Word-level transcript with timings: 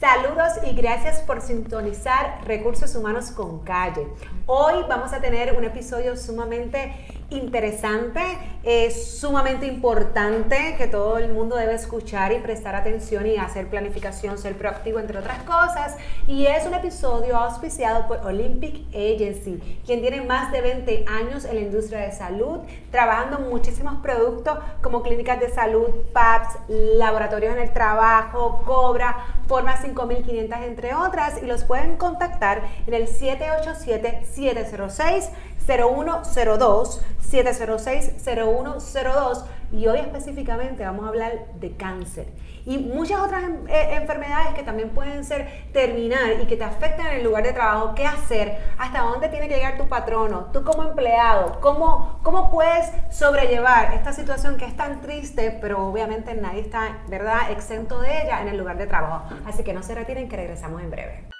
Saludos 0.00 0.54
y 0.66 0.72
gracias 0.72 1.20
por 1.20 1.42
sintonizar 1.42 2.40
Recursos 2.46 2.94
Humanos 2.94 3.32
con 3.32 3.58
Calle. 3.58 4.06
Hoy 4.46 4.76
vamos 4.88 5.12
a 5.12 5.20
tener 5.20 5.54
un 5.58 5.62
episodio 5.62 6.16
sumamente 6.16 6.94
interesante, 7.30 8.20
es 8.62 9.18
sumamente 9.18 9.66
importante 9.66 10.74
que 10.76 10.86
todo 10.86 11.16
el 11.18 11.32
mundo 11.32 11.56
debe 11.56 11.74
escuchar 11.74 12.32
y 12.32 12.38
prestar 12.38 12.74
atención 12.74 13.26
y 13.26 13.36
hacer 13.36 13.68
planificación, 13.68 14.36
ser 14.36 14.56
proactivo, 14.56 14.98
entre 14.98 15.18
otras 15.18 15.42
cosas. 15.44 15.96
Y 16.26 16.46
es 16.46 16.66
un 16.66 16.74
episodio 16.74 17.36
auspiciado 17.36 18.06
por 18.06 18.18
Olympic 18.26 18.86
Agency, 18.88 19.80
quien 19.86 20.00
tiene 20.00 20.20
más 20.22 20.52
de 20.52 20.60
20 20.60 21.04
años 21.08 21.44
en 21.44 21.54
la 21.54 21.60
industria 21.62 22.00
de 22.00 22.12
salud, 22.12 22.60
trabajando 22.90 23.38
muchísimos 23.38 24.02
productos 24.02 24.58
como 24.82 25.02
clínicas 25.02 25.40
de 25.40 25.50
salud, 25.50 25.88
PAPS, 26.12 26.58
laboratorios 26.68 27.54
en 27.54 27.62
el 27.62 27.72
trabajo, 27.72 28.62
Cobra, 28.66 29.16
Forma 29.46 29.76
5500, 29.80 30.58
entre 30.60 30.94
otras. 30.94 31.42
Y 31.42 31.46
los 31.46 31.64
pueden 31.64 31.96
contactar 31.96 32.62
en 32.86 32.94
el 32.94 33.08
787 33.08 34.26
706 34.32 35.30
0102 35.66 37.00
706-0102 37.30 39.44
y 39.72 39.86
hoy 39.86 40.00
específicamente 40.00 40.84
vamos 40.84 41.04
a 41.04 41.08
hablar 41.08 41.46
de 41.60 41.76
cáncer 41.76 42.26
y 42.66 42.78
muchas 42.78 43.20
otras 43.20 43.44
eh, 43.68 43.90
enfermedades 43.92 44.54
que 44.54 44.62
también 44.62 44.90
pueden 44.90 45.24
ser 45.24 45.48
terminal 45.72 46.40
y 46.42 46.46
que 46.46 46.56
te 46.56 46.64
afectan 46.64 47.06
en 47.08 47.18
el 47.18 47.24
lugar 47.24 47.42
de 47.42 47.52
trabajo, 47.52 47.94
qué 47.94 48.06
hacer, 48.06 48.58
hasta 48.78 49.00
dónde 49.00 49.28
tiene 49.28 49.48
que 49.48 49.56
llegar 49.56 49.78
tu 49.78 49.88
patrono, 49.88 50.46
tú 50.52 50.64
como 50.64 50.82
empleado, 50.82 51.58
cómo, 51.60 52.20
cómo 52.22 52.50
puedes 52.50 52.90
sobrellevar 53.10 53.94
esta 53.94 54.12
situación 54.12 54.56
que 54.56 54.66
es 54.66 54.76
tan 54.76 55.00
triste, 55.00 55.56
pero 55.60 55.86
obviamente 55.86 56.34
nadie 56.34 56.60
está, 56.60 56.98
¿verdad?, 57.08 57.50
exento 57.50 58.00
de 58.00 58.22
ella 58.22 58.42
en 58.42 58.48
el 58.48 58.58
lugar 58.58 58.76
de 58.76 58.86
trabajo. 58.86 59.24
Así 59.46 59.64
que 59.64 59.72
no 59.72 59.82
se 59.82 59.94
retiren 59.94 60.28
que 60.28 60.36
regresamos 60.36 60.82
en 60.82 60.90
breve. 60.90 61.39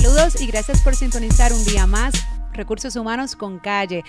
Saludos 0.00 0.40
y 0.40 0.46
gracias 0.46 0.80
por 0.80 0.94
sintonizar 0.94 1.52
un 1.52 1.62
día 1.62 1.86
más 1.86 2.14
Recursos 2.54 2.96
Humanos 2.96 3.36
con 3.36 3.58
Calle. 3.58 4.02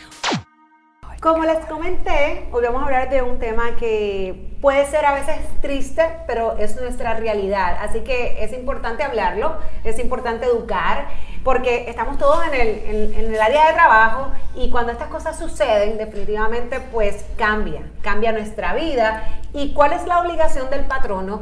Como 1.20 1.44
les 1.44 1.66
comenté, 1.66 2.48
hoy 2.54 2.64
vamos 2.64 2.82
a 2.82 2.86
hablar 2.86 3.10
de 3.10 3.22
un 3.22 3.40
tema 3.40 3.76
que 3.76 4.56
puede 4.62 4.86
ser 4.86 5.06
a 5.06 5.14
veces 5.14 5.36
triste, 5.62 6.02
pero 6.28 6.58
es 6.58 6.80
nuestra 6.80 7.16
realidad. 7.16 7.78
Así 7.82 8.00
que 8.06 8.42
es 8.42 8.54
importante 8.54 9.04
hablarlo, 9.04 9.58
es 9.84 10.00
importante 10.00 10.46
educar, 10.46 11.10
porque 11.44 11.90
estamos 11.90 12.18
todos 12.18 12.40
en 12.48 12.54
el, 12.54 13.14
en 13.14 13.34
el 13.34 13.42
área 13.42 13.68
de 13.68 13.74
trabajo 13.74 14.32
y 14.56 14.72
cuando 14.72 14.94
estas 14.94 15.10
cosas 15.10 15.38
suceden, 15.38 15.98
definitivamente 15.98 16.80
pues 16.80 17.26
cambia, 17.38 17.82
cambia 18.02 18.32
nuestra 18.32 18.74
vida. 18.76 19.28
¿Y 19.54 19.74
cuál 19.74 19.92
es 19.92 20.08
la 20.08 20.22
obligación 20.22 20.70
del 20.70 20.86
patrono? 20.86 21.42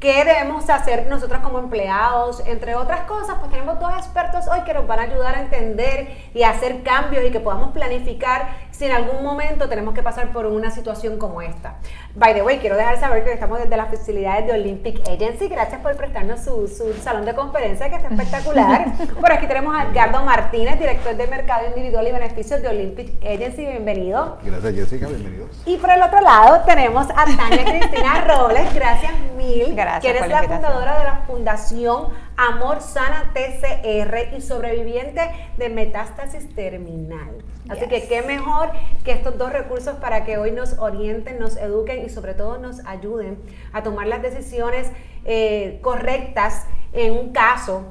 ¿Qué 0.00 0.24
debemos 0.24 0.70
hacer 0.70 1.08
nosotros 1.08 1.40
como 1.42 1.58
empleados? 1.58 2.40
Entre 2.46 2.76
otras 2.76 3.00
cosas, 3.00 3.36
pues 3.40 3.50
tenemos 3.50 3.80
dos 3.80 3.92
expertos 3.94 4.46
hoy 4.46 4.60
que 4.60 4.72
nos 4.72 4.86
van 4.86 5.00
a 5.00 5.02
ayudar 5.02 5.34
a 5.34 5.40
entender 5.40 6.16
y 6.34 6.44
hacer 6.44 6.84
cambios 6.84 7.24
y 7.24 7.32
que 7.32 7.40
podamos 7.40 7.72
planificar 7.72 8.48
si 8.78 8.84
en 8.84 8.92
algún 8.92 9.24
momento 9.24 9.68
tenemos 9.68 9.92
que 9.92 10.04
pasar 10.04 10.32
por 10.32 10.46
una 10.46 10.70
situación 10.70 11.18
como 11.18 11.42
esta. 11.42 11.74
By 12.14 12.32
the 12.32 12.42
way, 12.42 12.58
quiero 12.58 12.76
dejar 12.76 13.00
saber 13.00 13.24
que 13.24 13.32
estamos 13.32 13.58
desde 13.58 13.76
las 13.76 13.88
facilidades 13.88 14.46
de 14.46 14.52
Olympic 14.52 15.00
Agency. 15.08 15.48
Gracias 15.48 15.80
por 15.80 15.96
prestarnos 15.96 16.44
su, 16.44 16.68
su 16.68 16.92
salón 17.02 17.24
de 17.24 17.34
conferencia 17.34 17.90
que 17.90 17.96
está 17.96 18.08
espectacular. 18.08 18.86
por 19.20 19.32
aquí 19.32 19.48
tenemos 19.48 19.74
a 19.76 19.88
Edgardo 19.88 20.22
Martínez, 20.22 20.78
director 20.78 21.16
de 21.16 21.26
Mercado 21.26 21.66
Individual 21.66 22.06
y 22.06 22.12
Beneficios 22.12 22.62
de 22.62 22.68
Olympic 22.68 23.20
Agency. 23.20 23.66
Bienvenido. 23.66 24.38
Gracias, 24.44 24.72
Jessica. 24.72 25.08
Bienvenidos. 25.08 25.60
Y 25.66 25.76
por 25.78 25.90
el 25.90 26.00
otro 26.00 26.20
lado 26.20 26.62
tenemos 26.64 27.08
a 27.10 27.24
Tania 27.24 27.64
Cristina 27.64 28.24
Robles. 28.28 28.72
Gracias 28.74 29.12
mil. 29.36 29.74
Gracias. 29.74 30.02
Que 30.02 30.10
eres 30.10 30.28
la, 30.28 30.42
la 30.42 30.48
fundadora 30.48 30.98
de 31.00 31.04
la 31.04 31.16
Fundación 31.26 32.27
Amor 32.38 32.80
Sana 32.80 33.32
TCR 33.34 34.36
y 34.36 34.40
sobreviviente 34.40 35.20
de 35.56 35.68
metástasis 35.70 36.48
terminal. 36.54 37.42
Así 37.68 37.88
que 37.88 38.06
qué 38.06 38.22
mejor 38.22 38.70
que 39.04 39.10
estos 39.10 39.36
dos 39.36 39.52
recursos 39.52 39.96
para 39.96 40.24
que 40.24 40.38
hoy 40.38 40.52
nos 40.52 40.78
orienten, 40.78 41.40
nos 41.40 41.56
eduquen 41.56 42.06
y 42.06 42.08
sobre 42.08 42.34
todo 42.34 42.58
nos 42.58 42.86
ayuden 42.86 43.38
a 43.72 43.82
tomar 43.82 44.06
las 44.06 44.22
decisiones 44.22 44.86
eh, 45.24 45.80
correctas 45.82 46.66
en 46.92 47.12
un 47.12 47.32
caso 47.32 47.82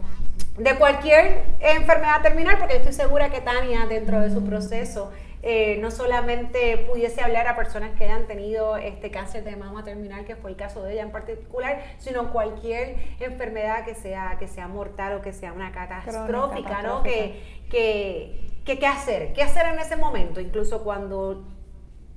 de 0.57 0.75
cualquier 0.77 1.43
enfermedad 1.59 2.21
terminal, 2.21 2.57
porque 2.57 2.77
estoy 2.77 2.93
segura 2.93 3.29
que 3.29 3.41
Tania 3.41 3.85
dentro 3.85 4.21
de 4.21 4.31
su 4.31 4.45
proceso 4.45 5.11
eh, 5.49 5.77
no 5.79 5.91
solamente 5.91 6.77
pudiese 6.89 7.21
hablar 7.21 7.47
a 7.47 7.55
personas 7.55 7.97
que 7.97 8.03
hayan 8.03 8.27
tenido 8.27 8.75
este 8.75 9.11
cáncer 9.11 9.45
de 9.45 9.55
mama 9.55 9.85
terminal, 9.85 10.25
que 10.25 10.35
fue 10.35 10.49
el 10.49 10.57
caso 10.57 10.83
de 10.83 10.91
ella 10.91 11.03
en 11.03 11.11
particular, 11.11 11.81
sino 11.99 12.33
cualquier 12.33 12.97
enfermedad 13.21 13.85
que 13.85 13.95
sea, 13.95 14.35
que 14.39 14.49
sea 14.49 14.67
mortal 14.67 15.15
o 15.15 15.21
que 15.21 15.31
sea 15.31 15.53
una 15.53 15.71
catastrófica, 15.71 16.81
¿no? 16.81 17.01
Que, 17.01 17.61
que, 17.69 18.45
¿Qué 18.65 18.85
hacer? 18.85 19.31
¿Qué 19.31 19.41
hacer 19.41 19.67
en 19.67 19.79
ese 19.79 19.95
momento? 19.95 20.41
Incluso 20.41 20.83
cuando 20.83 21.45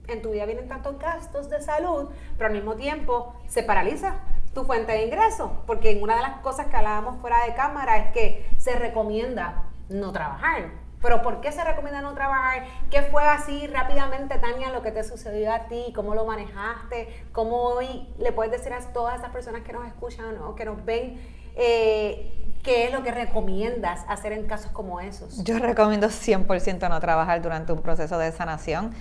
en 0.09 0.23
tu 0.23 0.33
vida 0.33 0.45
vienen 0.45 0.67
tantos 0.67 0.99
gastos 0.99 1.49
de 1.51 1.63
salud, 1.63 2.11
pero 2.37 2.49
al 2.49 2.55
mismo 2.55 2.75
tiempo 2.75 3.37
se 3.47 3.63
paraliza 3.63 4.23
tu 4.53 4.65
fuente 4.65 4.91
de 4.91 5.05
ingreso, 5.05 5.63
porque 5.69 6.01
una 6.03 6.17
de 6.17 6.23
las 6.23 6.41
cosas 6.41 6.67
que 6.67 6.75
hablábamos 6.75 7.21
fuera 7.21 7.45
de 7.45 7.55
cámara 7.55 7.97
es 7.99 8.13
que 8.13 8.51
se 8.59 8.75
recomienda 8.75 9.71
no 9.89 10.11
trabajar. 10.11 10.80
Pero 11.03 11.23
¿por 11.23 11.41
qué 11.41 11.51
se 11.53 11.65
recomienda 11.65 12.03
no 12.03 12.15
trabajar? 12.15 12.65
¿Qué 12.91 13.03
fue 13.03 13.25
así 13.25 13.67
rápidamente, 13.67 14.39
Tania, 14.39 14.71
lo 14.71 14.83
que 14.83 14.91
te 14.91 15.03
sucedió 15.03 15.53
a 15.53 15.61
ti? 15.69 15.93
¿Cómo 15.95 16.15
lo 16.15 16.27
manejaste? 16.27 17.25
¿Cómo 17.33 17.57
hoy 17.57 18.09
le 18.19 18.33
puedes 18.33 18.53
decir 18.53 18.73
a 18.73 18.81
todas 18.93 19.19
esas 19.19 19.31
personas 19.31 19.63
que 19.63 19.73
nos 19.73 19.87
escuchan 19.87 20.37
o 20.43 20.55
que 20.55 20.65
nos 20.65 20.85
ven 20.85 21.21
eh, 21.57 22.41
¿Qué 22.63 22.85
es 22.85 22.93
lo 22.93 23.03
que 23.03 23.11
recomiendas 23.11 24.05
hacer 24.07 24.33
en 24.33 24.47
casos 24.47 24.71
como 24.73 25.01
esos? 25.01 25.43
Yo 25.45 25.59
recomiendo 25.59 26.09
100% 26.09 26.91
no 26.91 27.01
trabajar 27.01 27.41
durante 27.41 27.73
un 27.73 27.81
proceso 27.81 28.19
de 28.19 28.33
sanación. 28.33 28.93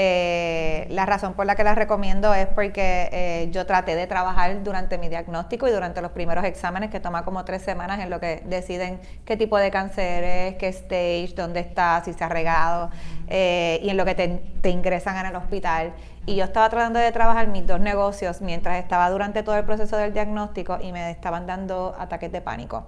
Eh, 0.00 0.86
la 0.90 1.06
razón 1.06 1.34
por 1.34 1.44
la 1.44 1.56
que 1.56 1.64
la 1.64 1.74
recomiendo 1.74 2.32
es 2.32 2.46
porque 2.46 3.08
eh, 3.10 3.48
yo 3.50 3.66
traté 3.66 3.96
de 3.96 4.06
trabajar 4.06 4.62
durante 4.62 4.96
mi 4.96 5.08
diagnóstico 5.08 5.66
y 5.66 5.72
durante 5.72 6.00
los 6.00 6.12
primeros 6.12 6.44
exámenes 6.44 6.90
que 6.90 7.00
toma 7.00 7.24
como 7.24 7.44
tres 7.44 7.62
semanas 7.62 7.98
en 7.98 8.08
lo 8.08 8.20
que 8.20 8.40
deciden 8.46 9.00
qué 9.24 9.36
tipo 9.36 9.58
de 9.58 9.72
cáncer 9.72 10.22
es, 10.22 10.54
qué 10.54 10.68
stage, 10.68 11.34
dónde 11.34 11.58
está, 11.58 12.00
si 12.04 12.12
se 12.12 12.22
ha 12.22 12.28
regado 12.28 12.90
eh, 13.26 13.80
y 13.82 13.90
en 13.90 13.96
lo 13.96 14.04
que 14.04 14.14
te, 14.14 14.28
te 14.60 14.70
ingresan 14.70 15.16
en 15.16 15.26
el 15.26 15.34
hospital. 15.34 15.92
Y 16.26 16.36
yo 16.36 16.44
estaba 16.44 16.70
tratando 16.70 17.00
de 17.00 17.10
trabajar 17.10 17.48
mis 17.48 17.66
dos 17.66 17.80
negocios 17.80 18.40
mientras 18.40 18.78
estaba 18.78 19.10
durante 19.10 19.42
todo 19.42 19.56
el 19.56 19.64
proceso 19.64 19.96
del 19.96 20.12
diagnóstico 20.12 20.78
y 20.80 20.92
me 20.92 21.10
estaban 21.10 21.48
dando 21.48 21.96
ataques 21.98 22.30
de 22.30 22.40
pánico. 22.40 22.86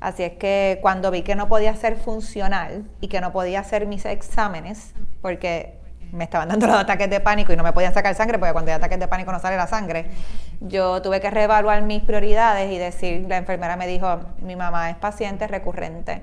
Así 0.00 0.22
es 0.22 0.32
que 0.34 0.78
cuando 0.80 1.10
vi 1.10 1.20
que 1.20 1.34
no 1.34 1.46
podía 1.48 1.74
ser 1.76 1.96
funcional 1.96 2.84
y 3.02 3.08
que 3.08 3.20
no 3.20 3.32
podía 3.32 3.60
hacer 3.60 3.84
mis 3.84 4.06
exámenes, 4.06 4.94
porque 5.20 5.77
me 6.12 6.24
estaban 6.24 6.48
dando 6.48 6.66
los 6.66 6.76
ataques 6.76 7.08
de 7.10 7.20
pánico 7.20 7.52
y 7.52 7.56
no 7.56 7.62
me 7.62 7.72
podían 7.72 7.94
sacar 7.94 8.14
sangre, 8.14 8.38
porque 8.38 8.52
cuando 8.52 8.70
hay 8.70 8.76
ataques 8.76 8.98
de 8.98 9.08
pánico 9.08 9.32
no 9.32 9.40
sale 9.40 9.56
la 9.56 9.66
sangre, 9.66 10.06
yo 10.60 11.02
tuve 11.02 11.20
que 11.20 11.30
reevaluar 11.30 11.82
mis 11.82 12.02
prioridades 12.02 12.70
y 12.72 12.78
decir, 12.78 13.26
la 13.28 13.36
enfermera 13.36 13.76
me 13.76 13.86
dijo, 13.86 14.20
mi 14.40 14.56
mamá 14.56 14.90
es 14.90 14.96
paciente 14.96 15.46
recurrente 15.46 16.22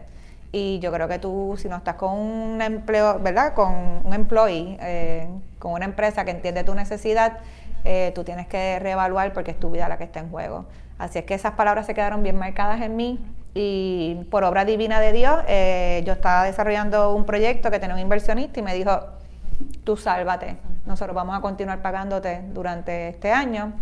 y 0.57 0.79
yo 0.79 0.89
creo 0.93 1.09
que 1.09 1.19
tú, 1.19 1.55
si 1.57 1.67
no 1.67 1.75
estás 1.75 1.95
con 1.95 2.17
un 2.17 2.61
empleo, 2.61 3.19
¿verdad? 3.19 3.53
Con 3.53 4.01
un 4.05 4.13
employee, 4.13 4.77
eh, 4.81 5.27
con 5.59 5.73
una 5.73 5.83
empresa 5.83 6.23
que 6.23 6.31
entiende 6.31 6.63
tu 6.63 6.73
necesidad, 6.73 7.39
eh, 7.83 8.13
tú 8.15 8.23
tienes 8.23 8.47
que 8.47 8.79
reevaluar 8.79 9.33
porque 9.33 9.51
es 9.51 9.59
tu 9.59 9.69
vida 9.69 9.89
la 9.89 9.97
que 9.97 10.05
está 10.05 10.21
en 10.21 10.29
juego. 10.29 10.65
Así 10.97 11.19
es 11.19 11.25
que 11.25 11.33
esas 11.33 11.55
palabras 11.55 11.85
se 11.85 11.93
quedaron 11.93 12.23
bien 12.23 12.37
marcadas 12.37 12.79
en 12.81 12.95
mí 12.95 13.19
y 13.53 14.25
por 14.31 14.45
obra 14.45 14.63
divina 14.63 15.01
de 15.01 15.11
Dios, 15.11 15.39
eh, 15.49 16.03
yo 16.05 16.13
estaba 16.13 16.45
desarrollando 16.45 17.13
un 17.13 17.25
proyecto 17.25 17.69
que 17.69 17.79
tenía 17.79 17.93
un 17.93 18.01
inversionista 18.01 18.57
y 18.57 18.63
me 18.63 18.73
dijo, 18.73 19.01
tú 19.85 19.95
sálvate, 19.95 20.57
nosotros 20.85 21.15
vamos 21.15 21.37
a 21.37 21.41
continuar 21.41 21.81
pagándote 21.81 22.41
durante 22.53 23.09
este 23.09 23.31
año. 23.31 23.73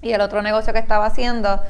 Y 0.00 0.12
el 0.12 0.20
otro 0.20 0.42
negocio 0.42 0.72
que 0.72 0.78
estaba 0.78 1.06
haciendo, 1.06 1.60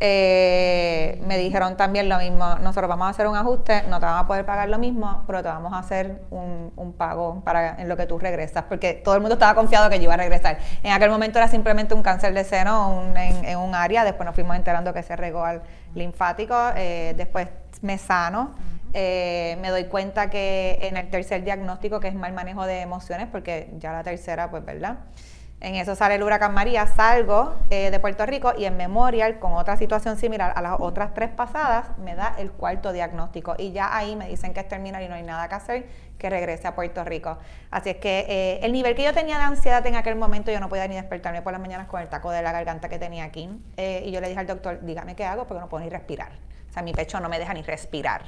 eh, 0.00 1.22
me 1.26 1.36
dijeron 1.36 1.76
también 1.76 2.08
lo 2.08 2.16
mismo, 2.16 2.54
nosotros 2.56 2.88
vamos 2.88 3.08
a 3.08 3.10
hacer 3.10 3.26
un 3.26 3.36
ajuste, 3.36 3.82
no 3.88 4.00
te 4.00 4.06
vamos 4.06 4.24
a 4.24 4.26
poder 4.26 4.46
pagar 4.46 4.70
lo 4.70 4.78
mismo, 4.78 5.22
pero 5.26 5.42
te 5.42 5.48
vamos 5.48 5.74
a 5.74 5.80
hacer 5.80 6.22
un, 6.30 6.54
pago 6.96 7.42
para 7.44 7.80
en 7.80 7.88
lo 7.88 7.96
que 7.96 8.06
tú 8.06 8.18
regresas, 8.18 8.64
porque 8.68 8.94
todo 8.94 9.16
el 9.16 9.20
mundo 9.20 9.34
estaba 9.34 9.54
confiado 9.54 9.90
que 9.90 9.98
yo 9.98 10.04
iba 10.04 10.14
a 10.14 10.16
regresar. 10.16 10.58
En 10.82 10.92
aquel 10.92 11.10
momento 11.10 11.38
era 11.38 11.48
simplemente 11.48 11.92
un 11.92 12.02
cáncer 12.02 12.32
de 12.32 12.44
seno 12.44 13.02
en, 13.16 13.44
en, 13.44 13.58
un 13.58 13.74
área, 13.74 14.04
después 14.04 14.24
nos 14.24 14.34
fuimos 14.34 14.56
enterando 14.56 14.94
que 14.94 15.02
se 15.02 15.16
regó 15.16 15.44
al 15.44 15.60
linfático, 15.94 16.54
eh, 16.76 17.14
después 17.16 17.48
me 17.82 17.98
sano. 17.98 18.54
Eh, 18.96 19.58
me 19.60 19.70
doy 19.70 19.84
cuenta 19.86 20.30
que 20.30 20.78
en 20.82 20.96
el 20.96 21.10
tercer 21.10 21.42
diagnóstico, 21.42 21.98
que 21.98 22.06
es 22.06 22.14
mal 22.14 22.32
manejo 22.32 22.64
de 22.64 22.80
emociones, 22.80 23.26
porque 23.30 23.68
ya 23.78 23.92
la 23.92 24.04
tercera, 24.04 24.50
pues, 24.50 24.64
¿verdad? 24.64 24.98
En 25.60 25.76
eso 25.76 25.96
sale 25.96 26.16
el 26.16 26.22
huracán 26.22 26.52
María, 26.52 26.86
salgo 26.86 27.54
eh, 27.70 27.90
de 27.90 27.98
Puerto 27.98 28.26
Rico 28.26 28.52
y 28.56 28.66
en 28.66 28.76
Memorial, 28.76 29.38
con 29.38 29.54
otra 29.54 29.76
situación 29.76 30.16
similar 30.16 30.52
a 30.54 30.62
las 30.62 30.78
otras 30.78 31.14
tres 31.14 31.30
pasadas, 31.30 31.96
me 31.98 32.14
da 32.14 32.36
el 32.38 32.52
cuarto 32.52 32.92
diagnóstico. 32.92 33.54
Y 33.58 33.72
ya 33.72 33.96
ahí 33.96 34.14
me 34.14 34.28
dicen 34.28 34.52
que 34.52 34.60
es 34.60 34.68
terminal 34.68 35.02
y 35.02 35.08
no 35.08 35.14
hay 35.14 35.22
nada 35.22 35.48
que 35.48 35.54
hacer, 35.54 35.86
que 36.18 36.30
regrese 36.30 36.68
a 36.68 36.74
Puerto 36.74 37.02
Rico. 37.02 37.38
Así 37.70 37.90
es 37.90 37.96
que 37.96 38.26
eh, 38.28 38.60
el 38.62 38.72
nivel 38.72 38.94
que 38.94 39.02
yo 39.02 39.12
tenía 39.12 39.38
de 39.38 39.44
ansiedad 39.44 39.84
en 39.86 39.96
aquel 39.96 40.16
momento, 40.16 40.52
yo 40.52 40.60
no 40.60 40.68
podía 40.68 40.86
ni 40.86 40.94
despertarme 40.94 41.42
por 41.42 41.52
las 41.52 41.60
mañanas 41.60 41.88
con 41.88 42.00
el 42.00 42.08
taco 42.08 42.30
de 42.30 42.42
la 42.42 42.52
garganta 42.52 42.88
que 42.88 42.98
tenía 42.98 43.24
aquí. 43.24 43.48
Y 43.76 44.10
yo 44.10 44.20
le 44.20 44.28
dije 44.28 44.40
al 44.40 44.46
doctor, 44.46 44.84
dígame 44.84 45.16
qué 45.16 45.24
hago 45.24 45.46
porque 45.46 45.60
no 45.60 45.68
puedo 45.68 45.82
ni 45.82 45.90
respirar. 45.90 46.32
O 46.68 46.72
sea, 46.74 46.82
mi 46.82 46.92
pecho 46.92 47.20
no 47.20 47.28
me 47.28 47.38
deja 47.38 47.54
ni 47.54 47.62
respirar. 47.62 48.22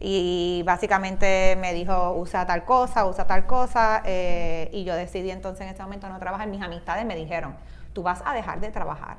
Y 0.00 0.62
básicamente 0.66 1.56
me 1.60 1.72
dijo, 1.72 2.12
usa 2.12 2.46
tal 2.46 2.64
cosa, 2.64 3.06
usa 3.06 3.26
tal 3.26 3.46
cosa. 3.46 4.02
Eh, 4.04 4.68
y 4.72 4.84
yo 4.84 4.94
decidí 4.94 5.30
entonces 5.30 5.66
en 5.66 5.74
ese 5.74 5.82
momento 5.82 6.08
no 6.08 6.18
trabajar. 6.18 6.48
Mis 6.48 6.62
amistades 6.62 7.04
me 7.04 7.16
dijeron, 7.16 7.56
tú 7.92 8.02
vas 8.02 8.22
a 8.24 8.34
dejar 8.34 8.60
de 8.60 8.70
trabajar 8.70 9.18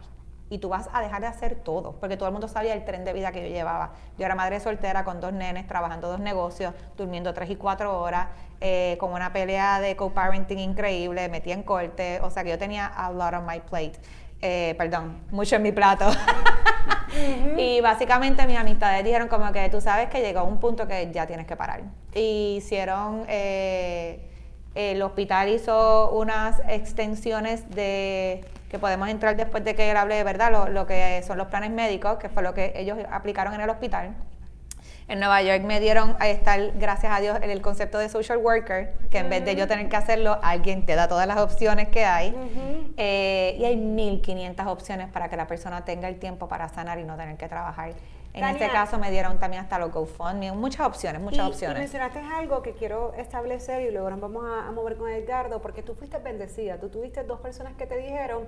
y 0.49 0.59
tú 0.59 0.69
vas 0.69 0.89
a 0.93 1.01
dejar 1.01 1.21
de 1.21 1.27
hacer 1.27 1.55
todo, 1.55 1.93
porque 1.93 2.17
todo 2.17 2.27
el 2.27 2.33
mundo 2.33 2.47
sabía 2.47 2.73
el 2.73 2.85
tren 2.85 3.03
de 3.03 3.13
vida 3.13 3.31
que 3.31 3.41
yo 3.41 3.53
llevaba. 3.53 3.93
Yo 4.17 4.25
era 4.25 4.35
madre 4.35 4.59
soltera 4.59 5.03
con 5.03 5.19
dos 5.19 5.33
nenes, 5.33 5.67
trabajando 5.67 6.07
dos 6.07 6.19
negocios, 6.19 6.73
durmiendo 6.97 7.33
tres 7.33 7.49
y 7.49 7.55
cuatro 7.55 7.99
horas, 7.99 8.27
eh, 8.61 8.95
con 8.99 9.11
una 9.11 9.33
pelea 9.33 9.79
de 9.79 9.95
co-parenting 9.95 10.59
increíble, 10.59 11.29
metí 11.29 11.51
en 11.51 11.63
corte, 11.63 12.19
o 12.21 12.29
sea 12.29 12.43
que 12.43 12.51
yo 12.51 12.57
tenía 12.59 12.85
a 12.85 13.11
lot 13.11 13.33
on 13.33 13.45
my 13.45 13.59
plate. 13.59 13.93
Eh, 14.47 14.75
perdón, 14.77 15.17
mucho 15.31 15.55
en 15.55 15.63
mi 15.63 15.71
plato. 15.71 16.05
Y 17.57 17.79
básicamente 17.79 18.45
mis 18.45 18.57
amistades 18.57 19.03
dijeron 19.05 19.29
como 19.29 19.49
que 19.53 19.69
tú 19.69 19.79
sabes 19.79 20.09
que 20.09 20.19
llegó 20.19 20.43
un 20.43 20.59
punto 20.59 20.85
que 20.85 21.09
ya 21.13 21.25
tienes 21.25 21.47
que 21.47 21.55
parar. 21.55 21.81
Y 22.13 22.57
hicieron, 22.57 23.23
eh, 23.29 24.19
el 24.75 25.01
hospital 25.01 25.47
hizo 25.47 26.11
unas 26.11 26.61
extensiones 26.67 27.69
de 27.71 28.43
que 28.69 28.79
podemos 28.79 29.07
entrar 29.07 29.37
después 29.37 29.63
de 29.63 29.75
que 29.75 29.89
él 29.89 29.95
hable 29.95 30.15
de 30.15 30.25
verdad 30.25 30.51
lo, 30.51 30.67
lo 30.67 30.85
que 30.85 31.23
son 31.25 31.37
los 31.37 31.47
planes 31.47 31.71
médicos, 31.71 32.17
que 32.17 32.27
fue 32.27 32.43
lo 32.43 32.53
que 32.53 32.73
ellos 32.75 32.97
aplicaron 33.09 33.53
en 33.53 33.61
el 33.61 33.69
hospital. 33.69 34.13
En 35.07 35.19
Nueva 35.19 35.41
York 35.43 35.61
me 35.61 35.79
dieron 35.79 36.15
a 36.19 36.27
estar, 36.29 36.71
gracias 36.77 37.15
a 37.15 37.21
Dios, 37.21 37.37
en 37.41 37.51
el 37.51 37.61
concepto 37.61 37.99
de 37.99 38.09
social 38.09 38.39
worker, 38.39 38.93
que 39.11 39.19
en 39.19 39.29
vez 39.29 39.45
de 39.45 39.55
yo 39.55 39.67
tener 39.67 39.87
que 39.87 39.95
hacerlo, 39.95 40.39
alguien 40.41 40.85
te 40.85 40.95
da 40.95 41.07
todas 41.07 41.27
las 41.27 41.37
opciones 41.37 41.89
que 41.89 42.05
hay. 42.05 42.35
Eh, 42.97 43.55
y 43.59 43.65
hay 43.65 43.77
1500 43.77 44.65
opciones 44.65 45.09
para 45.09 45.29
que 45.29 45.37
la 45.37 45.47
persona 45.47 45.85
tenga 45.85 46.07
el 46.07 46.17
tiempo 46.17 46.47
para 46.47 46.69
sanar 46.69 46.97
y 46.99 47.03
no 47.03 47.15
tener 47.17 47.37
que 47.37 47.47
trabajar. 47.47 47.93
En 48.33 48.43
este 48.43 48.67
caso 48.69 48.97
me 48.97 49.11
dieron 49.11 49.39
también 49.39 49.63
hasta 49.63 49.79
los 49.79 49.91
GoFundMe, 49.91 50.51
muchas 50.51 50.85
opciones, 50.85 51.21
muchas 51.21 51.47
opciones. 51.47 51.77
Y 51.77 51.79
mencionaste 51.79 52.19
algo 52.19 52.61
que 52.61 52.73
quiero 52.73 53.13
establecer 53.13 53.83
y 53.83 53.91
luego 53.91 54.09
nos 54.09 54.19
vamos 54.19 54.43
a, 54.45 54.67
a 54.67 54.71
mover 54.71 54.97
con 54.97 55.09
Edgardo, 55.09 55.61
porque 55.61 55.83
tú 55.83 55.95
fuiste 55.95 56.17
bendecida, 56.17 56.77
tú 56.77 56.89
tuviste 56.89 57.23
dos 57.23 57.39
personas 57.39 57.75
que 57.75 57.85
te 57.85 57.95
dijeron, 57.95 58.45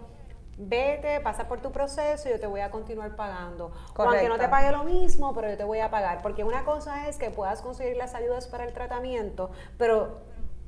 vete, 0.58 1.20
pasa 1.22 1.48
por 1.48 1.62
tu 1.62 1.72
proceso 1.72 2.28
y 2.28 2.32
yo 2.32 2.40
te 2.40 2.48
voy 2.48 2.62
a 2.62 2.72
continuar 2.72 3.16
pagando. 3.16 3.72
O 3.96 4.02
aunque 4.02 4.28
no 4.28 4.38
te 4.38 4.50
pague 4.50 4.72
lo 4.72 4.84
mismo, 4.84 5.34
pero 5.34 5.50
yo 5.50 5.58
te 5.58 5.64
voy 5.64 5.80
a 5.80 5.90
pagar. 5.90 6.22
Porque 6.22 6.44
una 6.44 6.64
cosa 6.64 7.08
es 7.08 7.18
que 7.18 7.30
puedas 7.30 7.62
conseguir 7.62 7.96
las 7.96 8.16
ayudas 8.16 8.48
para 8.48 8.66
el 8.66 8.74
tratamiento, 8.74 9.52
pero 9.78 10.22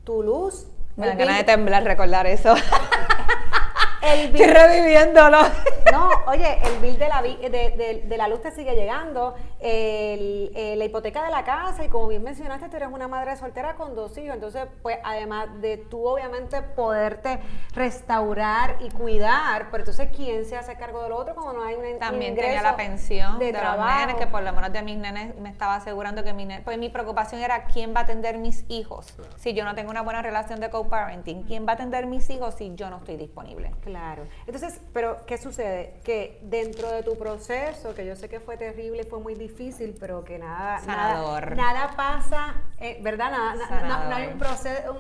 tu 0.04 0.24
luz... 0.24 0.68
Me 0.96 1.08
da 1.08 1.16
ganas 1.16 1.38
de 1.38 1.44
temblar 1.46 1.84
recordar 1.84 2.28
eso. 2.28 2.54
El 4.02 4.36
Estoy 4.36 4.46
reviviéndolo. 4.46 5.40
No, 5.92 6.10
oye, 6.28 6.60
el 6.64 6.80
bill 6.82 7.00
de 7.00 7.08
la, 7.08 7.22
de, 7.24 8.04
de, 8.06 8.18
la 8.18 8.28
luz 8.28 8.42
te 8.42 8.52
sigue 8.52 8.76
llegando, 8.76 9.34
el, 9.60 10.52
eh, 10.54 10.76
la 10.78 10.86
hipoteca 10.86 11.24
de 11.24 11.32
la 11.32 11.44
casa, 11.44 11.84
y 11.84 11.90
como 11.90 12.08
bien 12.08 12.22
mencionaste, 12.22 12.70
tú 12.70 12.76
eres 12.76 12.90
una 12.92 13.08
madre 13.08 13.36
soltera 13.38 13.74
con 13.74 13.96
dos 13.96 14.16
hijos, 14.20 14.36
entonces, 14.36 14.68
pues, 14.84 15.00
además 15.04 15.48
de 15.62 15.78
tú, 15.78 16.06
obviamente, 16.06 16.62
poderte 16.62 17.40
restaurar 17.74 18.78
y 18.82 18.90
cuidar, 18.92 19.72
pero 19.72 19.82
entonces, 19.82 20.10
¿quién 20.16 20.46
se 20.46 20.58
hace 20.58 20.76
cargo 20.76 21.02
del 21.02 21.14
otro 21.14 21.34
cuando 21.34 21.54
no 21.54 21.64
hay 21.64 21.74
un 21.74 21.98
También 21.98 22.36
tenía 22.36 22.62
la 22.62 22.76
pensión 22.76 23.40
de, 23.40 23.52
trabajo. 23.52 24.12
los 24.12 24.16
que 24.20 24.28
por 24.28 24.44
lo 24.44 24.54
menos 24.54 24.72
de 24.72 24.84
mis 24.84 24.98
nenes 24.98 25.36
me 25.38 25.50
estaba 25.50 25.76
asegurando 25.76 26.24
que 26.24 26.34
mi 26.34 26.48
pues 26.64 26.78
mi 26.78 26.90
preocupación 26.90 27.42
era 27.42 27.66
quién 27.66 27.96
va 27.96 28.02
a 28.02 28.04
atender 28.04 28.38
mis 28.38 28.66
hijos 28.70 29.14
si 29.38 29.54
yo 29.54 29.64
no 29.64 29.76
tengo 29.76 29.92
una 29.92 30.02
buena 30.02 30.22
relación 30.22 30.60
de 30.60 30.70
co-parenting, 30.70 31.44
quién 31.44 31.66
va 31.66 31.72
a 31.72 31.76
atender 31.76 32.06
mis 32.06 32.30
hijos 32.30 32.56
si 32.56 32.74
yo 32.76 32.90
no 32.90 32.98
estoy 32.98 33.18
disponible. 33.18 33.72
Claro. 33.90 34.28
Entonces, 34.46 34.80
pero 34.94 35.26
¿qué 35.26 35.40
sucede? 35.40 35.96
Que 36.04 36.40
dentro 36.44 36.92
de 36.92 37.02
tu 37.02 37.18
proceso, 37.18 37.96
que 37.96 38.06
yo 38.06 38.16
sé 38.16 38.30
que 38.30 38.40
fue 38.40 38.56
terrible, 38.56 39.04
fue 39.04 39.20
muy 39.20 39.34
difícil, 39.34 39.96
pero 40.00 40.24
que 40.24 40.38
nada, 40.38 40.80
nada, 40.86 41.92
pasa, 41.96 42.54
eh, 42.80 43.00
¿verdad? 43.02 43.32
Nada, 43.32 44.08
no, 44.08 44.16
hay 44.16 44.28
un 44.28 44.38
proceso, 44.38 44.96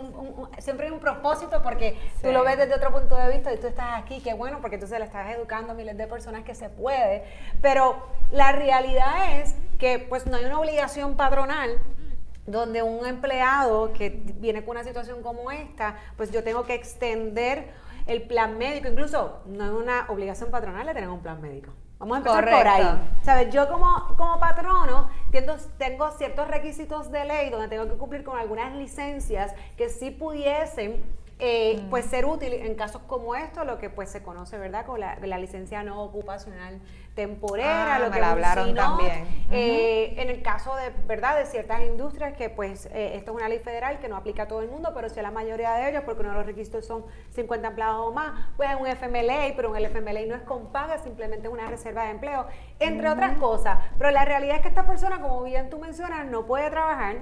siempre 0.57 0.87
hay 0.87 0.91
un 0.91 0.99
propósito 0.99 1.61
porque 1.61 1.99
tú 2.21 2.31
lo 2.31 2.43
ves 2.43 2.57
desde 2.57 2.73
otro 2.73 2.91
punto 2.91 3.15
de 3.15 3.29
vista 3.29 3.53
y 3.53 3.57
tú 3.57 3.67
estás 3.67 4.01
aquí, 4.01 4.21
qué 4.21 4.33
bueno, 4.33 4.57
porque 4.59 4.77
entonces 4.77 4.97
le 4.97 5.05
estás 5.05 5.29
educando 5.35 5.73
a 5.73 5.75
miles 5.75 5.95
de 5.95 6.07
personas 6.07 6.43
que 6.43 6.55
se 6.55 6.69
puede. 6.69 7.23
Pero 7.61 8.07
la 8.31 8.51
realidad 8.53 9.39
es 9.39 9.55
que 9.77 9.99
pues 9.99 10.25
no 10.25 10.37
hay 10.37 10.45
una 10.45 10.59
obligación 10.59 11.15
patronal 11.15 11.79
donde 12.47 12.81
un 12.81 13.05
empleado 13.05 13.93
que 13.93 14.09
viene 14.09 14.63
con 14.63 14.71
una 14.71 14.83
situación 14.83 15.21
como 15.21 15.51
esta, 15.51 15.95
pues 16.17 16.31
yo 16.31 16.43
tengo 16.43 16.65
que 16.65 16.73
extender 16.73 17.67
el 18.09 18.23
plan 18.23 18.57
médico, 18.57 18.87
incluso 18.87 19.41
no 19.45 19.65
es 19.65 19.71
una 19.71 20.05
obligación 20.09 20.49
patronal 20.49 20.85
de 20.87 20.93
tener 20.93 21.09
un 21.09 21.21
plan 21.21 21.39
médico. 21.39 21.71
Vamos 21.99 22.15
a 22.15 22.17
empezar 22.19 22.49
por 22.49 22.67
ahí. 22.67 23.01
¿Sabes? 23.23 23.53
Yo 23.53 23.69
como, 23.69 24.15
como 24.17 24.39
patrono 24.39 25.09
tengo, 25.31 25.55
tengo 25.77 26.09
ciertos 26.11 26.47
requisitos 26.47 27.11
de 27.11 27.25
ley 27.25 27.49
donde 27.49 27.67
tengo 27.67 27.87
que 27.87 27.97
cumplir 27.97 28.23
con 28.23 28.37
algunas 28.37 28.73
licencias 28.75 29.53
que 29.77 29.89
sí 29.89 30.09
pudiesen 30.09 31.03
eh, 31.41 31.81
pues 31.89 32.05
ser 32.05 32.25
útil 32.25 32.51
en 32.51 32.75
casos 32.75 33.01
como 33.07 33.33
esto, 33.33 33.63
lo 33.63 33.79
que 33.79 33.89
pues 33.89 34.09
se 34.09 34.21
conoce, 34.21 34.57
¿verdad? 34.57 34.85
Con 34.85 34.99
la, 34.99 35.17
la 35.21 35.37
licencia 35.37 35.83
no 35.83 36.03
ocupacional 36.03 36.81
temporera, 37.15 37.95
ah, 37.95 37.99
lo 37.99 38.11
que 38.11 38.21
hablaron 38.21 38.75
también. 38.75 39.25
Eh, 39.51 40.15
en 40.17 40.29
el 40.29 40.41
caso 40.41 40.75
de, 40.75 40.89
¿verdad? 41.07 41.37
De 41.37 41.45
ciertas 41.45 41.81
industrias 41.81 42.33
que 42.33 42.49
pues 42.49 42.87
eh, 42.87 43.15
esto 43.15 43.31
es 43.31 43.37
una 43.37 43.49
ley 43.49 43.59
federal 43.59 43.99
que 43.99 44.07
no 44.07 44.15
aplica 44.17 44.43
a 44.43 44.47
todo 44.47 44.61
el 44.61 44.69
mundo, 44.69 44.91
pero 44.93 45.09
sí 45.09 45.19
a 45.19 45.23
la 45.23 45.31
mayoría 45.31 45.73
de 45.73 45.89
ellos, 45.89 46.03
porque 46.05 46.21
uno 46.21 46.31
de 46.31 46.37
los 46.37 46.45
requisitos 46.45 46.85
son 46.85 47.05
50 47.31 47.69
empleados 47.69 48.07
o 48.07 48.11
más, 48.11 48.47
pues 48.57 48.69
es 48.69 48.75
un 48.75 48.87
FMLA, 48.87 49.53
pero 49.55 49.71
un 49.71 49.77
FMLA 49.77 50.25
no 50.27 50.35
es 50.35 50.41
con 50.43 50.73
paga, 50.73 50.97
simplemente 50.97 51.47
es 51.47 51.53
una 51.53 51.67
reserva 51.67 52.03
de 52.03 52.11
empleo, 52.11 52.47
entre 52.79 53.09
otras 53.09 53.37
cosas. 53.37 53.79
Pero 53.97 54.11
la 54.11 54.25
realidad 54.25 54.57
es 54.57 54.61
que 54.61 54.69
esta 54.69 54.85
persona, 54.85 55.21
como 55.21 55.43
bien 55.43 55.69
tú 55.69 55.79
mencionas, 55.79 56.25
no 56.25 56.45
puede 56.45 56.69
trabajar 56.69 57.17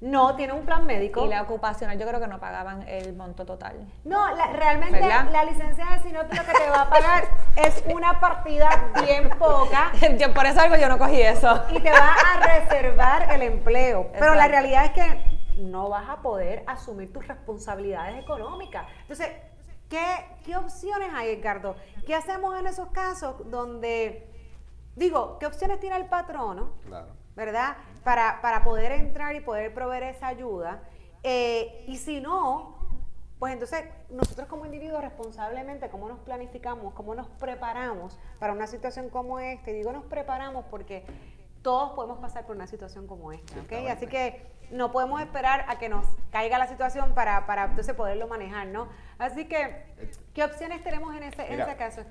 no 0.00 0.34
tiene 0.34 0.52
un 0.54 0.64
plan 0.64 0.86
médico. 0.86 1.24
Y 1.24 1.28
la 1.28 1.42
ocupacional, 1.42 1.98
yo 1.98 2.06
creo 2.06 2.20
que 2.20 2.26
no 2.26 2.40
pagaban 2.40 2.86
el 2.88 3.14
monto 3.14 3.44
total. 3.44 3.86
No, 4.04 4.34
realmente 4.52 5.00
la 5.00 5.44
licencia 5.44 5.86
de 5.90 6.02
Sinop 6.02 6.32
lo 6.32 6.44
que 6.44 6.52
te 6.52 6.70
va 6.70 6.82
a 6.82 6.90
pagar 6.90 7.24
es 7.56 7.84
una 7.94 8.18
partida 8.18 8.90
bien 9.04 9.28
poca. 9.38 9.92
por 10.34 10.46
eso 10.46 10.60
algo 10.60 10.76
yo 10.76 10.88
no 10.88 10.98
cogí 10.98 11.20
eso. 11.20 11.64
Y 11.70 11.80
te 11.80 11.90
va 11.90 12.14
a 12.14 12.60
reservar 12.60 13.30
el 13.32 13.42
empleo. 13.42 14.10
Pero 14.12 14.34
la 14.34 14.48
realidad 14.48 14.86
es 14.86 14.92
que 14.92 15.40
no 15.58 15.90
vas 15.90 16.08
a 16.08 16.22
poder 16.22 16.64
asumir 16.66 17.12
tus 17.12 17.26
responsabilidades 17.26 18.22
económicas. 18.22 18.86
Entonces, 19.02 19.28
¿qué, 19.90 20.04
qué 20.44 20.56
opciones 20.56 21.10
hay, 21.14 21.30
Edgardo? 21.30 21.76
¿Qué 22.06 22.14
hacemos 22.14 22.58
en 22.58 22.66
esos 22.66 22.88
casos 22.88 23.50
donde, 23.50 24.32
digo, 24.96 25.38
qué 25.38 25.44
opciones 25.44 25.78
tiene 25.78 25.96
el 25.96 26.06
patrono? 26.06 26.72
Claro 26.86 27.19
¿verdad? 27.36 27.76
Para, 28.04 28.40
para 28.42 28.64
poder 28.64 28.92
entrar 28.92 29.34
y 29.36 29.40
poder 29.40 29.72
proveer 29.74 30.04
esa 30.04 30.28
ayuda. 30.28 30.82
Eh, 31.22 31.84
y 31.86 31.96
si 31.96 32.20
no, 32.20 32.78
pues 33.38 33.52
entonces 33.52 33.84
nosotros 34.10 34.48
como 34.48 34.66
individuos 34.66 35.02
responsablemente, 35.02 35.88
¿cómo 35.88 36.08
nos 36.08 36.20
planificamos? 36.20 36.92
¿Cómo 36.94 37.14
nos 37.14 37.28
preparamos 37.28 38.18
para 38.38 38.52
una 38.52 38.66
situación 38.66 39.08
como 39.08 39.40
esta? 39.40 39.70
Y 39.70 39.74
digo 39.74 39.92
nos 39.92 40.04
preparamos 40.04 40.64
porque 40.70 41.04
todos 41.62 41.92
podemos 41.92 42.18
pasar 42.18 42.46
por 42.46 42.56
una 42.56 42.66
situación 42.66 43.06
como 43.06 43.32
esta, 43.32 43.60
¿ok? 43.60 43.88
Así 43.90 44.06
que 44.06 44.46
no 44.70 44.92
podemos 44.92 45.20
esperar 45.20 45.64
a 45.68 45.78
que 45.78 45.88
nos 45.88 46.06
caiga 46.30 46.58
la 46.58 46.68
situación 46.68 47.14
para, 47.14 47.46
para 47.46 47.64
entonces 47.64 47.94
poderlo 47.94 48.28
manejar, 48.28 48.66
¿no? 48.68 48.88
Así 49.18 49.46
que, 49.46 49.84
¿qué 50.34 50.44
opciones 50.44 50.82
tenemos 50.82 51.14
en 51.16 51.24
ese, 51.24 51.52
en 51.52 51.60
ese 51.60 51.76
caso, 51.76 52.02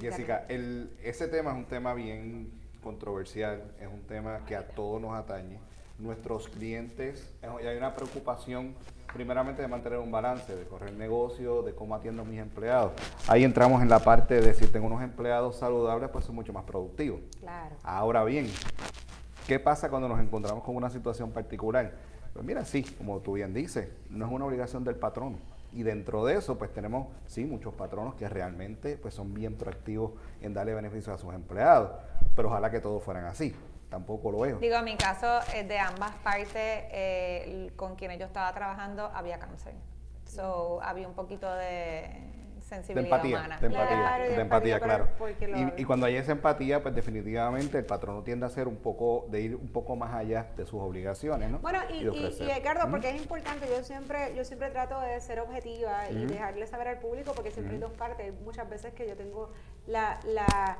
Jessica, 0.00 0.44
el, 0.48 0.96
ese 1.02 1.28
tema 1.28 1.50
es 1.50 1.56
un 1.56 1.66
tema 1.66 1.94
bien 1.94 2.52
controversial, 2.86 3.64
es 3.80 3.88
un 3.88 4.02
tema 4.02 4.44
que 4.46 4.54
a 4.54 4.68
todos 4.68 5.02
nos 5.02 5.12
atañe. 5.12 5.58
Nuestros 5.98 6.48
clientes, 6.48 7.28
y 7.42 7.66
hay 7.66 7.76
una 7.76 7.96
preocupación 7.96 8.74
primeramente 9.12 9.60
de 9.60 9.66
mantener 9.66 9.98
un 9.98 10.12
balance, 10.12 10.54
de 10.54 10.64
correr 10.66 10.92
negocio, 10.92 11.62
de 11.62 11.74
cómo 11.74 11.96
atiendo 11.96 12.22
a 12.22 12.24
mis 12.24 12.38
empleados. 12.38 12.92
Ahí 13.26 13.42
entramos 13.42 13.82
en 13.82 13.88
la 13.88 13.98
parte 13.98 14.40
de 14.40 14.54
si 14.54 14.66
tengo 14.68 14.86
unos 14.86 15.02
empleados 15.02 15.56
saludables, 15.56 16.10
pues 16.10 16.24
son 16.24 16.36
mucho 16.36 16.52
más 16.52 16.62
productivos. 16.62 17.20
Claro. 17.40 17.74
Ahora 17.82 18.22
bien, 18.22 18.46
¿qué 19.48 19.58
pasa 19.58 19.90
cuando 19.90 20.06
nos 20.06 20.20
encontramos 20.20 20.62
con 20.62 20.76
una 20.76 20.90
situación 20.90 21.32
particular? 21.32 21.92
Pues 22.34 22.44
mira, 22.44 22.64
sí, 22.64 22.84
como 22.84 23.18
tú 23.18 23.32
bien 23.32 23.52
dices, 23.52 23.88
no 24.10 24.26
es 24.26 24.30
una 24.32 24.44
obligación 24.44 24.84
del 24.84 24.94
patrón 24.94 25.38
y 25.76 25.82
dentro 25.82 26.24
de 26.24 26.38
eso, 26.38 26.56
pues 26.56 26.72
tenemos, 26.72 27.08
sí, 27.26 27.44
muchos 27.44 27.74
patronos 27.74 28.14
que 28.14 28.26
realmente 28.28 28.96
pues, 28.96 29.12
son 29.12 29.34
bien 29.34 29.56
proactivos 29.56 30.12
en 30.40 30.54
darle 30.54 30.72
beneficios 30.72 31.14
a 31.14 31.18
sus 31.18 31.34
empleados, 31.34 31.90
pero 32.34 32.48
ojalá 32.48 32.70
que 32.70 32.80
todos 32.80 33.02
fueran 33.02 33.26
así. 33.26 33.54
Tampoco 33.90 34.32
lo 34.32 34.46
es. 34.46 34.58
Digo, 34.58 34.76
en 34.76 34.84
mi 34.84 34.96
caso, 34.96 35.40
eh, 35.54 35.64
de 35.64 35.78
ambas 35.78 36.14
partes, 36.16 36.50
eh, 36.54 37.70
con 37.76 37.94
quienes 37.94 38.18
yo 38.18 38.24
estaba 38.24 38.52
trabajando, 38.54 39.10
había 39.14 39.38
cáncer. 39.38 39.74
So, 40.24 40.80
había 40.82 41.06
un 41.06 41.14
poquito 41.14 41.52
de 41.54 42.45
sensibilidad 42.66 43.02
de 43.02 43.16
empatía, 43.16 43.38
humana. 43.38 43.58
De 43.60 43.66
empatía, 43.66 43.96
claro, 43.96 44.24
de, 44.24 44.40
empatía, 44.40 44.80
claro. 44.80 45.08
Y, 45.76 45.82
y, 45.82 45.84
cuando 45.84 46.06
hay 46.06 46.16
esa 46.16 46.32
empatía, 46.32 46.82
pues 46.82 46.94
definitivamente 46.94 47.78
el 47.78 47.86
patrono 47.86 48.22
tiende 48.22 48.44
a 48.46 48.50
ser 48.50 48.66
un 48.66 48.76
poco, 48.76 49.26
de 49.30 49.40
ir 49.40 49.56
un 49.56 49.68
poco 49.68 49.94
más 49.94 50.14
allá 50.14 50.48
de 50.56 50.66
sus 50.66 50.80
obligaciones, 50.80 51.50
¿no? 51.50 51.60
Bueno, 51.60 51.80
y, 51.90 52.04
y, 52.04 52.52
Ricardo, 52.54 52.90
porque 52.90 53.10
es 53.10 53.16
importante, 53.16 53.66
yo 53.68 53.82
siempre, 53.84 54.34
yo 54.34 54.44
siempre 54.44 54.70
trato 54.70 55.00
de 55.00 55.20
ser 55.20 55.40
objetiva 55.40 56.10
y 56.10 56.26
dejarle 56.26 56.66
saber 56.66 56.88
al 56.88 56.98
público, 56.98 57.32
porque 57.34 57.50
siempre 57.50 57.74
hay 57.74 57.80
dos 57.80 57.92
partes. 57.92 58.34
Muchas 58.44 58.68
veces 58.68 58.92
que 58.94 59.08
yo 59.08 59.16
tengo 59.16 59.50
la, 59.86 60.18
la 60.24 60.78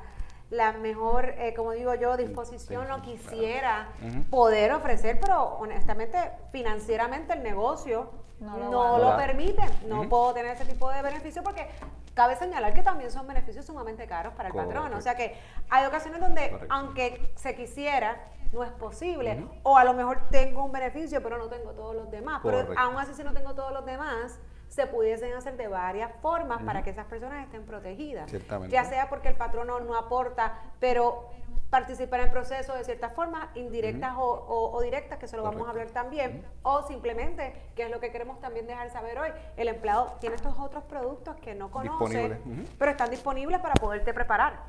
la 0.49 0.71
mejor, 0.71 1.33
eh, 1.37 1.53
como 1.53 1.73
digo 1.73 1.93
yo, 1.95 2.15
disposición 2.15 2.89
o 2.91 3.01
quisiera 3.01 3.89
poder 4.29 4.71
ofrecer, 4.71 5.19
pero 5.19 5.57
honestamente, 5.57 6.17
financieramente 6.53 7.33
el 7.33 7.43
negocio 7.43 8.09
no 8.39 8.97
lo, 8.97 9.17
permite. 9.17 9.63
No 9.87 10.07
puedo 10.07 10.33
tener 10.33 10.51
ese 10.51 10.65
tipo 10.65 10.89
de 10.91 11.01
beneficio 11.01 11.43
porque 11.43 11.67
cabe 12.13 12.35
señalar 12.35 12.73
que 12.73 12.83
también 12.83 13.11
son 13.11 13.27
beneficios 13.27 13.65
sumamente 13.65 14.07
caros 14.07 14.33
para 14.33 14.49
el 14.49 14.55
patrón. 14.55 14.93
O 14.93 15.01
sea 15.01 15.15
que 15.15 15.35
hay 15.69 15.85
ocasiones 15.85 16.21
donde, 16.21 16.59
aunque 16.69 17.31
se 17.35 17.55
quisiera, 17.55 18.17
no 18.51 18.63
es 18.63 18.71
posible. 18.71 19.45
O 19.63 19.77
a 19.77 19.83
lo 19.83 19.93
mejor 19.93 20.21
tengo 20.29 20.63
un 20.63 20.71
beneficio, 20.71 21.21
pero 21.21 21.37
no 21.37 21.47
tengo 21.47 21.71
todos 21.71 21.95
los 21.95 22.09
demás. 22.11 22.41
Pero 22.43 22.67
aún 22.77 22.97
así, 22.97 23.13
si 23.13 23.23
no 23.23 23.33
tengo 23.33 23.53
todos 23.53 23.71
los 23.71 23.85
demás, 23.85 24.39
se 24.67 24.85
pudiesen 24.85 25.33
hacer 25.33 25.57
de 25.57 25.67
varias 25.67 26.11
formas 26.21 26.61
para 26.63 26.83
que 26.83 26.89
esas 26.89 27.05
personas 27.05 27.45
estén 27.45 27.65
protegidas. 27.65 28.31
Ya 28.69 28.83
sea 28.83 29.09
porque 29.09 29.29
el 29.29 29.35
patrono 29.35 29.79
no 29.79 29.95
aporta, 29.95 30.59
pero 30.79 31.29
participar 31.69 32.21
en 32.21 32.27
el 32.27 32.31
proceso 32.31 32.73
de 32.73 32.83
ciertas 32.83 33.13
formas, 33.13 33.49
indirectas 33.55 34.13
o, 34.17 34.79
directas, 34.81 35.19
que 35.19 35.25
eso 35.25 35.37
lo 35.37 35.43
vamos 35.43 35.67
a 35.67 35.71
hablar 35.71 35.87
también, 35.89 36.43
o 36.63 36.87
simplemente, 36.87 37.53
que 37.75 37.83
es 37.83 37.91
lo 37.91 37.99
que 37.99 38.11
queremos 38.11 38.39
también 38.39 38.67
dejar 38.67 38.89
saber 38.89 39.19
hoy, 39.19 39.29
el 39.57 39.67
empleado 39.67 40.13
tiene 40.19 40.35
estos 40.35 40.57
otros 40.59 40.83
productos 40.85 41.35
que 41.37 41.55
no 41.55 41.69
conoce, 41.69 42.37
pero 42.77 42.91
están 42.91 43.09
disponibles 43.09 43.59
para 43.59 43.73
poderte 43.75 44.13
preparar. 44.13 44.63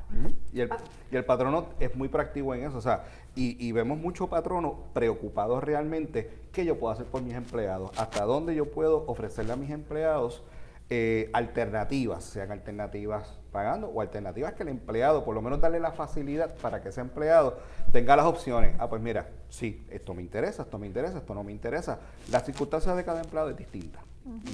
y, 0.53 0.61
el, 0.61 0.71
y 1.11 1.17
el 1.17 1.25
patrono 1.25 1.67
es 1.79 1.95
muy 1.95 2.09
práctico 2.09 2.55
en 2.55 2.65
eso, 2.65 2.79
o 2.79 2.83
sea, 2.83 3.05
y, 3.37 3.65
y 3.65 3.71
vemos 3.71 3.99
muchos 3.99 4.29
patronos 4.29 4.75
preocupados 4.93 5.63
realmente, 5.63 6.49
¿qué 6.53 6.65
yo 6.65 6.79
puedo 6.79 6.93
hacer 6.93 7.07
por 7.07 7.23
mis 7.23 7.35
empleados? 7.35 7.91
¿Hasta 7.97 8.25
dónde 8.25 8.55
yo 8.55 8.71
puedo 8.71 9.05
ofrecerle 9.07 9.53
a 9.53 9.57
mis 9.57 9.71
empleados? 9.71 10.43
Eh, 10.91 11.29
alternativas, 11.35 12.25
sean 12.25 12.51
alternativas 12.51 13.39
pagando 13.53 13.89
o 13.89 14.01
alternativas 14.01 14.55
que 14.55 14.63
el 14.63 14.71
empleado, 14.71 15.23
por 15.23 15.35
lo 15.35 15.43
menos 15.43 15.61
darle 15.61 15.81
la 15.81 15.93
facilidad 15.93 16.55
para 16.63 16.81
que 16.81 16.89
ese 16.89 17.03
empleado 17.03 17.59
tenga 17.93 18.17
las 18.17 18.25
opciones. 18.25 18.75
Ah, 18.79 18.89
pues 18.89 19.03
mira, 19.03 19.29
sí, 19.51 19.85
esto 19.91 20.15
me 20.15 20.23
interesa, 20.23 20.63
esto 20.63 20.79
me 20.79 20.87
interesa, 20.87 21.19
esto 21.19 21.35
no 21.35 21.45
me 21.45 21.53
interesa. 21.53 21.99
Las 22.31 22.47
circunstancias 22.47 22.97
de 22.97 23.05
cada 23.05 23.21
empleado 23.21 23.51
es 23.51 23.57
distinta. 23.59 23.99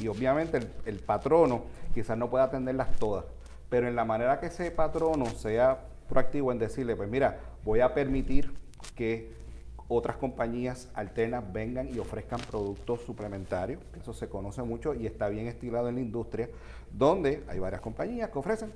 Y 0.00 0.08
obviamente 0.08 0.56
el, 0.56 0.68
el 0.86 0.98
patrono 0.98 1.66
quizás 1.94 2.18
no 2.18 2.28
pueda 2.28 2.44
atenderlas 2.44 2.90
todas, 2.98 3.24
pero 3.68 3.86
en 3.86 3.94
la 3.94 4.04
manera 4.04 4.40
que 4.40 4.46
ese 4.46 4.72
patrono 4.72 5.26
sea 5.26 5.82
proactivo 6.08 6.50
en 6.50 6.58
decirle, 6.58 6.96
pues 6.96 7.08
mira, 7.08 7.38
voy 7.64 7.78
a 7.78 7.94
permitir 7.94 8.52
que 8.96 9.32
otras 9.88 10.16
compañías 10.16 10.88
alternas 10.94 11.44
vengan 11.52 11.88
y 11.94 11.98
ofrezcan 11.98 12.40
productos 12.40 13.02
suplementarios, 13.02 13.80
eso 14.00 14.14
se 14.14 14.28
conoce 14.28 14.62
mucho 14.62 14.94
y 14.94 15.06
está 15.06 15.28
bien 15.28 15.46
estilado 15.46 15.88
en 15.88 15.96
la 15.96 16.00
industria, 16.00 16.48
donde 16.90 17.44
hay 17.48 17.58
varias 17.58 17.80
compañías 17.80 18.30
que 18.30 18.38
ofrecen 18.38 18.72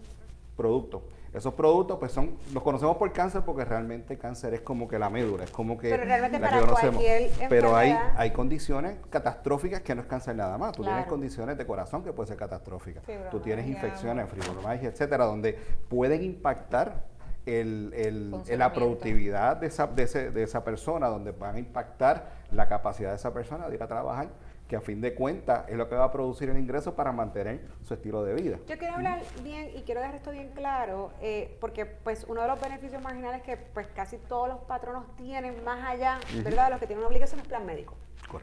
productos. 0.57 1.03
Esos 1.33 1.53
productos 1.55 1.99
pues 1.99 2.11
son, 2.11 2.39
los 2.55 2.63
conocemos 2.63 2.97
por 2.97 3.13
cáncer 3.13 3.43
porque 3.45 3.65
realmente 3.65 4.17
cáncer 4.17 4.55
es 4.55 4.63
como 4.63 4.89
que 4.89 4.99
la 4.99 5.11
médula, 5.11 5.45
es 5.45 5.51
como 5.51 5.77
que 5.77 5.91
Pero 5.91 6.05
realmente 6.05 6.39
para 6.39 6.59
que 6.91 7.31
Pero 7.49 7.77
hay, 7.77 7.95
hay 8.17 8.31
condiciones 8.33 8.97
catastróficas 9.11 9.83
que 9.83 9.95
no 9.95 10.01
es 10.01 10.07
cáncer 10.07 10.37
nada 10.37 10.57
más. 10.57 10.73
Tú 10.73 10.83
tienes 10.83 11.07
condiciones 11.07 11.59
de 11.59 11.67
corazón 11.67 12.03
que 12.03 12.13
pueden 12.13 12.29
ser 12.29 12.39
catastróficas. 12.39 13.05
Tú 13.31 13.41
tienes 13.41 13.67
infecciones, 13.67 14.29
fibromialgia, 14.31 14.89
etcétera, 14.89 15.27
donde 15.27 15.53
pueden 15.89 16.25
impactar 16.25 17.05
el, 17.49 18.31
la 18.49 18.73
productividad 18.73 19.57
de 19.57 19.67
esa, 19.67 19.87
de, 19.87 20.43
esa 20.43 20.65
persona, 20.65 21.09
donde 21.09 21.33
van 21.33 21.57
a 21.57 21.59
impactar 21.59 22.31
la 22.53 22.69
capacidad 22.69 23.11
de 23.11 23.17
esa 23.17 23.33
persona 23.33 23.69
de 23.69 23.75
ir 23.75 23.83
a 23.83 23.89
trabajar, 23.89 24.29
que 24.69 24.77
a 24.77 24.81
fin 24.81 25.01
de 25.01 25.15
cuentas 25.15 25.65
es 25.69 25.77
lo 25.77 25.89
que 25.89 25.95
va 25.95 26.05
a 26.05 26.13
producir 26.13 26.51
el 26.51 26.59
ingreso 26.59 26.95
para 26.95 27.11
mantener 27.11 27.63
su 27.83 27.95
estilo 27.95 28.23
de 28.23 28.35
vida. 28.35 28.59
Yo 28.67 28.77
quiero 28.77 28.95
hablar 28.95 29.23
bien 29.43 29.71
y 29.75 29.83
quiero 29.83 30.01
dejar 30.01 30.17
esto 30.17 30.31
bien 30.31 30.51
claro, 30.55 31.11
eh, 31.23 31.57
porque 31.61 31.87
pues 31.87 32.27
uno 32.29 32.43
de 32.43 32.49
los 32.49 32.61
beneficios 32.61 33.03
marginales 33.03 33.43
que 33.43 33.57
pues 33.57 33.87
casi 33.89 34.19
todos 34.19 34.49
los 34.49 34.59
patronos 34.61 35.05
tienen 35.17 35.65
más 35.65 35.83
allá, 35.85 36.19
¿verdad? 36.45 36.67
De 36.67 36.71
los 36.71 36.81
que 36.81 36.87
tienen 36.87 37.01
una 37.01 37.09
obligación 37.09 37.41
es 37.41 37.49
plan 37.49 37.65
médico. 37.65 37.95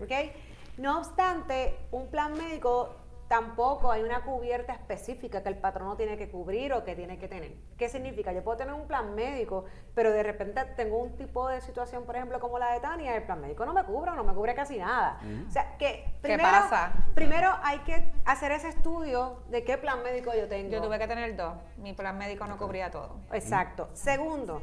¿okay? 0.01 0.31
No 0.77 0.97
obstante, 0.97 1.77
un 1.91 2.07
plan 2.07 2.33
médico 2.33 2.95
tampoco 3.27 3.91
hay 3.91 4.03
una 4.03 4.21
cubierta 4.21 4.73
específica 4.73 5.41
que 5.41 5.49
el 5.49 5.57
patrono 5.57 5.95
tiene 5.95 6.17
que 6.17 6.29
cubrir 6.29 6.73
o 6.73 6.83
que 6.83 6.95
tiene 6.95 7.17
que 7.17 7.27
tener. 7.27 7.53
¿Qué 7.77 7.89
significa? 7.89 8.31
Yo 8.33 8.43
puedo 8.43 8.57
tener 8.57 8.73
un 8.73 8.87
plan 8.87 9.15
médico, 9.15 9.65
pero 9.93 10.11
de 10.11 10.23
repente 10.23 10.63
tengo 10.75 10.97
un 10.97 11.15
tipo 11.17 11.47
de 11.47 11.61
situación, 11.61 12.05
por 12.05 12.15
ejemplo, 12.15 12.39
como 12.39 12.59
la 12.59 12.73
de 12.73 12.79
Tania, 12.79 13.15
el 13.15 13.23
plan 13.23 13.41
médico 13.41 13.65
no 13.65 13.73
me 13.73 13.83
cubre 13.83 14.11
o 14.11 14.15
no 14.15 14.23
me 14.23 14.33
cubre 14.33 14.53
casi 14.53 14.77
nada. 14.77 15.19
O 15.47 15.51
sea, 15.51 15.77
que 15.77 16.15
primero, 16.21 16.43
¿Qué 16.43 16.59
pasa? 16.59 16.93
primero 17.15 17.51
hay 17.63 17.79
que 17.79 18.11
hacer 18.25 18.51
ese 18.51 18.69
estudio 18.69 19.43
de 19.49 19.63
qué 19.63 19.77
plan 19.77 20.03
médico 20.03 20.31
yo 20.33 20.47
tengo. 20.47 20.69
Yo 20.69 20.81
tuve 20.81 20.99
que 20.99 21.07
tener 21.07 21.35
dos. 21.35 21.55
Mi 21.77 21.93
plan 21.93 22.17
médico 22.17 22.45
no 22.45 22.57
cubría 22.57 22.91
todo. 22.91 23.21
Exacto. 23.31 23.89
Segundo, 23.93 24.61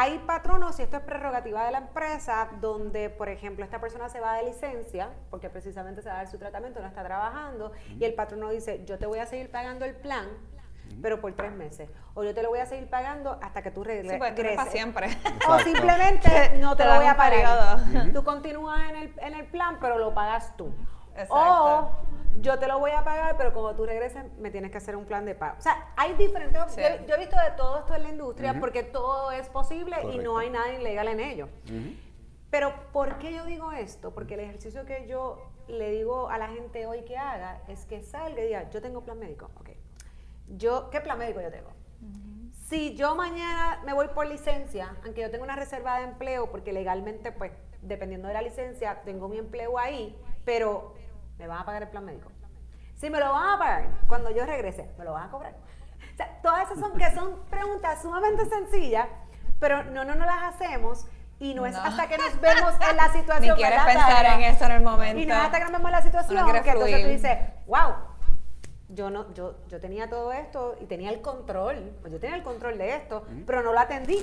hay 0.00 0.20
patronos, 0.20 0.78
y 0.78 0.82
esto 0.82 0.98
es 0.98 1.02
prerrogativa 1.02 1.64
de 1.64 1.72
la 1.72 1.78
empresa, 1.78 2.48
donde, 2.60 3.10
por 3.10 3.28
ejemplo, 3.28 3.64
esta 3.64 3.80
persona 3.80 4.08
se 4.08 4.20
va 4.20 4.34
de 4.34 4.44
licencia, 4.44 5.10
porque 5.28 5.50
precisamente 5.50 6.02
se 6.02 6.08
va 6.08 6.14
a 6.14 6.18
dar 6.18 6.28
su 6.28 6.38
tratamiento, 6.38 6.78
no 6.80 6.86
está 6.86 7.02
trabajando, 7.02 7.72
y 7.98 8.04
el 8.04 8.14
patrono 8.14 8.48
dice, 8.50 8.84
yo 8.84 8.96
te 8.96 9.06
voy 9.06 9.18
a 9.18 9.26
seguir 9.26 9.50
pagando 9.50 9.84
el 9.84 9.96
plan, 9.96 10.28
pero 11.02 11.20
por 11.20 11.32
tres 11.32 11.50
meses. 11.50 11.90
O 12.14 12.22
yo 12.22 12.32
te 12.32 12.44
lo 12.44 12.48
voy 12.48 12.60
a 12.60 12.66
seguir 12.66 12.88
pagando 12.88 13.40
hasta 13.42 13.60
que 13.60 13.72
tú 13.72 13.82
regreses. 13.82 14.12
Sí, 14.12 14.18
pues, 14.18 14.56
para 14.56 14.70
siempre. 14.70 15.08
O 15.48 15.58
simplemente 15.58 16.58
no 16.60 16.76
te, 16.76 16.84
lo 16.84 16.94
voy 16.94 17.06
a 17.06 17.16
pagar. 17.16 18.12
Tú 18.12 18.22
continúas 18.22 18.80
en 18.90 18.96
el, 18.96 19.14
en 19.18 19.34
el 19.34 19.46
plan, 19.46 19.78
pero 19.80 19.98
lo 19.98 20.14
pagas 20.14 20.56
tú. 20.56 20.72
Exacto. 21.10 21.34
O 21.34 21.90
yo 22.40 22.58
te 22.58 22.66
lo 22.66 22.78
voy 22.78 22.90
a 22.92 23.04
pagar, 23.04 23.36
pero 23.36 23.52
como 23.52 23.74
tú 23.74 23.86
regreses, 23.86 24.24
me 24.38 24.50
tienes 24.50 24.70
que 24.70 24.78
hacer 24.78 24.96
un 24.96 25.04
plan 25.04 25.24
de 25.24 25.34
pago. 25.34 25.56
O 25.58 25.60
sea, 25.60 25.92
hay 25.96 26.14
diferentes 26.14 26.60
opciones. 26.60 27.06
Yo, 27.06 27.14
he 27.14 27.18
visto 27.18 27.36
de 27.36 27.50
todo 27.56 27.78
esto 27.78 27.94
en 27.94 28.02
la 28.02 28.08
industria 28.10 28.58
porque 28.60 28.82
todo 28.82 29.30
es 29.32 29.48
posible 29.48 29.96
y 30.12 30.18
no 30.18 30.38
hay 30.38 30.50
nada 30.50 30.72
ilegal 30.72 31.08
en 31.08 31.20
ello. 31.20 31.48
Pero, 32.50 32.72
¿por 32.92 33.18
qué 33.18 33.32
yo 33.32 33.44
digo 33.44 33.72
esto? 33.72 34.12
Porque 34.14 34.34
el 34.34 34.40
ejercicio 34.40 34.84
que 34.86 35.06
yo 35.06 35.50
le 35.66 35.90
digo 35.90 36.30
a 36.30 36.38
la 36.38 36.48
gente 36.48 36.86
hoy 36.86 37.02
que 37.02 37.18
haga 37.18 37.62
es 37.68 37.84
que 37.84 38.02
salga 38.02 38.40
y 38.40 38.46
diga, 38.46 38.70
yo 38.70 38.80
tengo 38.80 39.02
plan 39.02 39.18
médico. 39.18 39.50
Ok. 39.60 39.70
Yo, 40.56 40.88
¿Qué 40.90 41.00
plan 41.00 41.18
médico 41.18 41.40
yo 41.40 41.50
tengo? 41.50 41.70
Si 42.68 42.94
yo 42.94 43.14
mañana 43.14 43.82
me 43.84 43.92
voy 43.92 44.08
por 44.08 44.26
licencia, 44.26 44.96
aunque 45.04 45.22
yo 45.22 45.30
tengo 45.30 45.44
una 45.44 45.56
reserva 45.56 45.98
de 45.98 46.04
empleo, 46.04 46.50
porque 46.50 46.72
legalmente, 46.72 47.32
pues, 47.32 47.52
dependiendo 47.82 48.28
de 48.28 48.34
la 48.34 48.42
licencia, 48.42 49.02
tengo 49.04 49.28
mi 49.28 49.38
empleo 49.38 49.78
ahí, 49.78 50.18
pero 50.44 50.94
me 51.38 51.46
van 51.46 51.58
a 51.58 51.64
pagar 51.64 51.82
el 51.82 51.88
plan 51.88 52.04
médico. 52.04 52.30
Si 52.96 53.10
me 53.10 53.20
lo 53.20 53.32
van 53.32 53.50
a 53.50 53.58
pagar 53.58 53.88
cuando 54.08 54.30
yo 54.30 54.44
regrese, 54.44 54.90
me 54.98 55.04
lo 55.04 55.12
van 55.12 55.28
a 55.28 55.30
cobrar. 55.30 55.54
O 56.12 56.16
sea, 56.16 56.40
todas 56.42 56.64
esas 56.64 56.80
son, 56.80 56.98
que 56.98 57.10
son 57.12 57.44
preguntas 57.48 58.02
sumamente 58.02 58.44
sencillas, 58.46 59.06
pero 59.60 59.84
no, 59.84 60.04
no, 60.04 60.14
no 60.14 60.26
las 60.26 60.54
hacemos 60.54 61.06
y 61.40 61.54
no, 61.54 61.66
es 61.66 61.76
hasta 61.76 62.08
que 62.08 62.18
nos 62.18 62.40
vemos 62.40 62.74
en 62.90 62.96
la 62.96 63.08
situación. 63.12 63.56
Ni 63.56 63.62
quieres 63.62 63.84
pensar 63.84 64.26
en 64.26 64.40
eso 64.42 64.64
en 64.64 64.72
el 64.72 64.82
momento. 64.82 65.22
Y 65.22 65.26
no 65.26 65.34
es 65.34 65.40
hasta 65.40 65.58
que 65.58 65.64
nos 65.64 65.72
vemos 65.72 65.88
en 65.88 65.96
la 65.96 66.02
situación 66.02 66.52
que 66.52 66.70
entonces 66.70 67.02
tú 67.02 67.08
dices, 67.08 67.38
wow, 67.66 67.94
yo 68.88 69.10
no, 69.10 69.32
yo, 69.34 69.54
yo 69.68 69.80
tenía 69.80 70.08
todo 70.08 70.32
esto 70.32 70.76
y 70.80 70.86
tenía 70.86 71.10
el 71.10 71.20
control, 71.20 71.92
pues 72.00 72.12
yo 72.12 72.18
tenía 72.18 72.36
el 72.36 72.42
control 72.42 72.78
de 72.78 72.96
esto, 72.96 73.26
pero 73.46 73.62
no 73.62 73.72
lo 73.72 73.80
atendí 73.80 74.18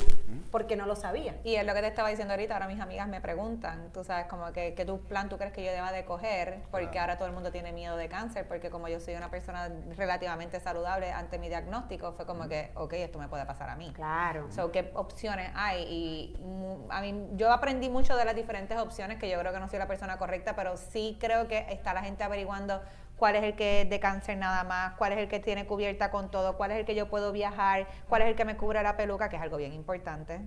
porque 0.52 0.76
no 0.76 0.88
lo 0.88 0.96
sabía. 0.96 1.36
Y 1.44 1.56
es 1.56 1.66
lo 1.66 1.74
que 1.74 1.82
te 1.82 1.88
estaba 1.88 2.10
diciendo 2.10 2.34
ahorita, 2.34 2.56
ahora 2.56 2.68
mis 2.68 2.80
amigas 2.80 3.08
me 3.08 3.22
preguntan, 3.22 3.92
tú 3.94 4.04
sabes, 4.04 4.26
como 4.26 4.52
que, 4.54 4.74
¿qué 4.74 4.84
tu 4.84 5.00
plan 5.02 5.30
tú 5.30 5.38
crees 5.38 5.54
que 5.54 5.64
yo 5.64 5.72
deba 5.72 5.92
de 5.92 6.04
coger? 6.04 6.64
Porque 6.72 6.98
ahora 6.98 7.18
todo 7.18 7.28
el 7.28 7.34
mundo 7.34 7.52
tiene 7.52 7.74
miedo 7.74 7.96
de 7.96 8.10
cáncer, 8.10 8.48
porque 8.48 8.72
como 8.72 8.88
yo 8.88 9.00
soy 9.00 9.16
una 9.16 9.30
persona 9.30 9.70
relativamente 9.96 10.60
saludable 10.60 11.12
ante 11.12 11.38
mi 11.38 11.48
diagnóstico, 11.48 12.14
fue 12.14 12.26
como 12.26 12.48
que, 12.48 12.72
ok, 12.74 12.94
esto 12.94 13.20
me 13.20 13.28
puede 13.28 13.46
pasar 13.46 13.70
a 13.70 13.76
mí. 13.76 13.92
Claro. 13.94 14.52
So, 14.52 14.72
¿qué 14.72 14.92
opciones 14.96 15.52
hay? 15.54 15.84
Y 15.84 16.38
mm, 16.44 16.92
a 16.92 17.02
mí, 17.02 17.28
yo 17.34 17.52
aprendí 17.52 17.90
mucho 17.90 18.16
de 18.16 18.26
las 18.26 18.36
diferentes 18.36 18.78
opciones, 18.80 19.20
que 19.20 19.30
yo 19.30 19.40
creo 19.40 19.54
que 19.54 19.60
no 19.60 19.68
soy 19.68 19.78
la 19.78 19.88
persona 19.88 20.18
correcta, 20.18 20.56
pero 20.56 20.76
sí 20.78 21.18
creo 21.20 21.48
que 21.48 21.68
está 21.70 21.94
la 21.94 22.02
gente 22.02 22.24
averiguando 22.24 22.82
cuál 23.18 23.36
es 23.36 23.44
el 23.44 23.56
que 23.56 23.82
es 23.82 23.90
de 23.90 24.00
cáncer 24.00 24.38
nada 24.38 24.64
más, 24.64 24.94
cuál 24.94 25.14
es 25.14 25.20
el 25.20 25.28
que 25.28 25.40
tiene 25.40 25.66
cubierta 25.66 26.12
con 26.12 26.30
todo, 26.30 26.58
cuál 26.58 26.72
es 26.72 26.80
el 26.80 26.86
que 26.86 26.96
yo 26.96 27.08
puedo 27.08 27.32
viajar, 27.32 27.88
cuál 28.10 28.24
es 28.24 28.28
el 28.30 28.36
que 28.36 28.46
me 28.46 28.58
cubre 28.58 28.82
la 28.84 28.98
peluca, 28.98 29.30
que 29.30 29.36
es 29.36 29.42
algo 29.42 29.58
bien 29.58 29.74
importante. 29.74 30.42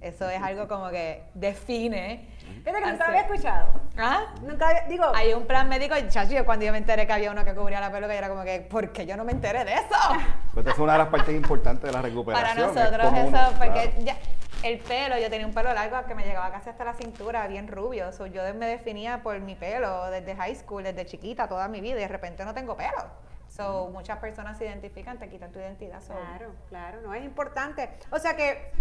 Eso 0.00 0.28
es 0.28 0.42
algo 0.42 0.68
como 0.68 0.90
que 0.90 1.24
define. 1.34 2.28
Fíjate 2.64 2.82
que 2.82 2.90
nunca 2.90 3.06
había 3.06 3.20
escuchado. 3.22 3.80
¿Ah? 3.96 4.34
Nunca 4.42 4.68
había, 4.68 4.82
digo. 4.88 5.04
Hay 5.14 5.32
un 5.32 5.46
plan 5.46 5.68
médico, 5.68 5.96
y 5.96 6.08
chacho, 6.08 6.44
cuando 6.44 6.66
yo 6.66 6.72
me 6.72 6.78
enteré 6.78 7.06
que 7.06 7.12
había 7.12 7.30
uno 7.30 7.44
que 7.44 7.54
cubría 7.54 7.80
la 7.80 7.90
peluca, 7.90 8.12
yo 8.12 8.18
era 8.18 8.28
como 8.28 8.44
que, 8.44 8.60
¿por 8.60 8.92
qué 8.92 9.06
yo 9.06 9.16
no 9.16 9.24
me 9.24 9.32
enteré 9.32 9.64
de 9.64 9.74
eso? 9.74 9.96
Pues 10.52 10.66
es 10.66 10.78
una 10.78 10.92
de 10.92 10.98
las 10.98 11.08
partes 11.08 11.34
importantes 11.34 11.84
de 11.84 11.92
la 11.92 12.02
recuperación. 12.02 12.56
Para 12.56 12.66
nosotros 12.66 13.12
eso, 13.14 13.54
porque 13.58 13.94
ya, 14.04 14.16
el 14.66 14.80
pelo, 14.80 15.16
yo 15.18 15.30
tenía 15.30 15.46
un 15.46 15.54
pelo 15.54 15.72
largo 15.72 16.04
que 16.06 16.14
me 16.14 16.24
llegaba 16.24 16.50
casi 16.50 16.70
hasta 16.70 16.84
la 16.84 16.94
cintura, 16.94 17.46
bien 17.46 17.68
rubio. 17.68 18.10
yo 18.26 18.42
me 18.54 18.66
definía 18.66 19.22
por 19.22 19.38
mi 19.40 19.54
pelo 19.54 20.10
desde 20.10 20.34
high 20.34 20.54
school, 20.56 20.82
desde 20.82 21.06
chiquita, 21.06 21.48
toda 21.48 21.68
mi 21.68 21.80
vida, 21.80 21.96
y 21.96 22.00
de 22.00 22.08
repente 22.08 22.44
no 22.44 22.52
tengo 22.52 22.76
pelo. 22.76 23.26
So, 23.48 23.88
muchas 23.88 24.18
personas 24.18 24.58
se 24.58 24.66
identifican, 24.66 25.18
te 25.18 25.28
quitan 25.28 25.52
tu 25.52 25.60
identidad. 25.60 26.02
Claro, 26.04 26.52
claro, 26.68 27.00
no 27.02 27.14
es 27.14 27.24
importante. 27.24 27.90
O 28.10 28.18
sea 28.18 28.36
que, 28.36 28.72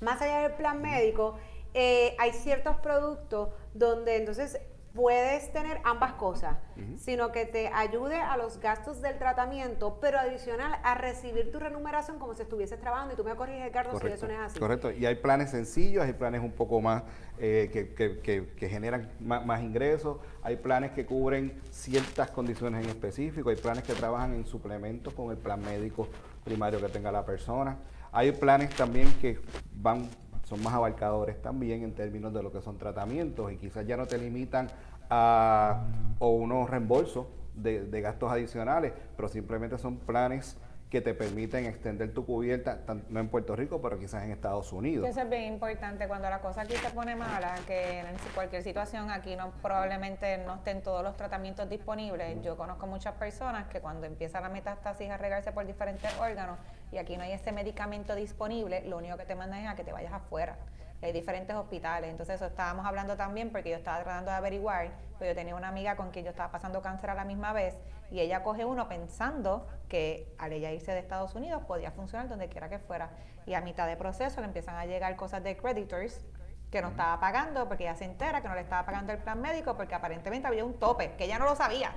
más 0.00 0.20
allá 0.20 0.40
del 0.40 0.52
plan 0.52 0.82
médico, 0.82 1.38
eh, 1.72 2.16
hay 2.18 2.32
ciertos 2.32 2.76
productos 2.78 3.50
donde 3.74 4.16
entonces 4.16 4.60
puedes 4.96 5.52
tener 5.52 5.78
ambas 5.84 6.14
cosas, 6.14 6.56
sino 6.96 7.30
que 7.30 7.44
te 7.44 7.68
ayude 7.68 8.16
a 8.16 8.36
los 8.38 8.58
gastos 8.58 9.02
del 9.02 9.18
tratamiento, 9.18 9.98
pero 10.00 10.18
adicional 10.18 10.78
a 10.82 10.94
recibir 10.94 11.52
tu 11.52 11.58
remuneración 11.58 12.18
como 12.18 12.34
si 12.34 12.42
estuvieses 12.42 12.80
trabajando. 12.80 13.12
Y 13.12 13.16
tú 13.16 13.22
me 13.22 13.36
corriges, 13.36 13.64
Ricardo, 13.64 13.98
si 14.00 14.06
eso 14.06 14.26
no 14.26 14.32
es 14.32 14.40
así. 14.40 14.58
Correcto, 14.58 14.90
y 14.90 15.04
hay 15.04 15.16
planes 15.16 15.50
sencillos, 15.50 16.02
hay 16.04 16.14
planes 16.14 16.40
un 16.40 16.52
poco 16.52 16.80
más 16.80 17.02
eh, 17.38 17.70
que, 17.94 18.68
generan 18.68 19.12
más, 19.20 19.62
ingresos, 19.62 20.16
hay 20.42 20.56
planes 20.56 20.92
que 20.92 21.04
cubren 21.04 21.60
ciertas 21.70 22.30
condiciones 22.30 22.82
en 22.82 22.88
específico, 22.88 23.50
hay 23.50 23.56
planes 23.56 23.84
que 23.84 23.92
trabajan 23.92 24.32
en 24.34 24.46
suplementos 24.46 25.12
con 25.12 25.30
el 25.30 25.36
plan 25.36 25.60
médico 25.60 26.08
primario 26.42 26.80
que 26.80 26.88
tenga 26.88 27.12
la 27.12 27.24
persona. 27.24 27.76
Hay 28.12 28.32
planes 28.32 28.74
también 28.74 29.12
que 29.20 29.38
van 29.74 30.08
son 30.46 30.62
más 30.62 30.74
abarcadores 30.74 31.42
también 31.42 31.82
en 31.82 31.92
términos 31.92 32.32
de 32.32 32.42
lo 32.42 32.52
que 32.52 32.62
son 32.62 32.78
tratamientos 32.78 33.52
y 33.52 33.56
quizás 33.56 33.84
ya 33.84 33.96
no 33.96 34.06
te 34.06 34.16
limitan 34.16 34.68
o 35.10 36.28
unos 36.28 36.68
reembolsos 36.68 37.26
de, 37.54 37.84
de 37.84 38.00
gastos 38.00 38.30
adicionales, 38.30 38.92
pero 39.16 39.28
simplemente 39.28 39.78
son 39.78 39.98
planes 39.98 40.58
que 40.90 41.00
te 41.00 41.14
permiten 41.14 41.66
extender 41.66 42.14
tu 42.14 42.24
cubierta, 42.24 42.80
no 43.08 43.18
en 43.18 43.28
Puerto 43.28 43.56
Rico, 43.56 43.82
pero 43.82 43.98
quizás 43.98 44.22
en 44.22 44.30
Estados 44.30 44.72
Unidos. 44.72 45.08
Eso 45.08 45.20
es 45.20 45.28
bien 45.28 45.52
importante. 45.52 46.06
Cuando 46.06 46.30
la 46.30 46.40
cosa 46.40 46.60
aquí 46.60 46.74
se 46.74 46.90
pone 46.90 47.16
mala, 47.16 47.56
que 47.66 48.00
en 48.00 48.06
cualquier 48.34 48.62
situación 48.62 49.10
aquí 49.10 49.34
no 49.34 49.50
probablemente 49.62 50.38
no 50.38 50.54
estén 50.54 50.82
todos 50.82 51.02
los 51.02 51.16
tratamientos 51.16 51.68
disponibles. 51.68 52.40
Yo 52.42 52.56
conozco 52.56 52.86
muchas 52.86 53.14
personas 53.14 53.66
que 53.66 53.80
cuando 53.80 54.06
empieza 54.06 54.40
la 54.40 54.48
metástasis 54.48 55.10
a 55.10 55.16
regarse 55.16 55.50
por 55.50 55.66
diferentes 55.66 56.10
órganos 56.20 56.58
y 56.92 56.98
aquí 56.98 57.16
no 57.16 57.24
hay 57.24 57.32
ese 57.32 57.50
medicamento 57.50 58.14
disponible, 58.14 58.82
lo 58.86 58.98
único 58.98 59.16
que 59.16 59.24
te 59.24 59.34
mandan 59.34 59.64
es 59.64 59.68
a 59.68 59.74
que 59.74 59.82
te 59.82 59.92
vayas 59.92 60.12
afuera 60.12 60.56
hay 61.02 61.12
diferentes 61.12 61.54
hospitales. 61.54 62.10
Entonces 62.10 62.36
eso 62.36 62.46
estábamos 62.46 62.86
hablando 62.86 63.16
también 63.16 63.50
porque 63.50 63.70
yo 63.70 63.76
estaba 63.76 64.02
tratando 64.02 64.30
de 64.30 64.36
averiguar, 64.36 64.90
pues 65.18 65.30
yo 65.30 65.34
tenía 65.34 65.54
una 65.54 65.68
amiga 65.68 65.96
con 65.96 66.10
quien 66.10 66.24
yo 66.24 66.30
estaba 66.30 66.50
pasando 66.50 66.82
cáncer 66.82 67.10
a 67.10 67.14
la 67.14 67.24
misma 67.24 67.52
vez 67.52 67.78
y 68.10 68.20
ella 68.20 68.42
coge 68.42 68.64
uno 68.64 68.88
pensando 68.88 69.66
que 69.88 70.32
al 70.38 70.52
ella 70.52 70.72
irse 70.72 70.92
de 70.92 70.98
Estados 70.98 71.34
Unidos 71.34 71.62
podía 71.66 71.90
funcionar 71.90 72.28
donde 72.28 72.48
quiera 72.48 72.68
que 72.68 72.78
fuera. 72.78 73.10
Y 73.46 73.54
a 73.54 73.60
mitad 73.60 73.86
de 73.86 73.96
proceso 73.96 74.40
le 74.40 74.46
empiezan 74.46 74.76
a 74.76 74.86
llegar 74.86 75.14
cosas 75.16 75.42
de 75.42 75.56
creditors 75.56 76.20
que 76.70 76.82
no 76.82 76.88
estaba 76.88 77.20
pagando 77.20 77.68
porque 77.68 77.84
ella 77.84 77.94
se 77.94 78.04
entera 78.04 78.42
que 78.42 78.48
no 78.48 78.54
le 78.54 78.60
estaba 78.62 78.84
pagando 78.84 79.12
el 79.12 79.18
plan 79.18 79.40
médico 79.40 79.76
porque 79.76 79.94
aparentemente 79.94 80.48
había 80.48 80.64
un 80.64 80.74
tope, 80.74 81.14
que 81.16 81.24
ella 81.24 81.38
no 81.38 81.44
lo 81.44 81.54
sabía. 81.54 81.94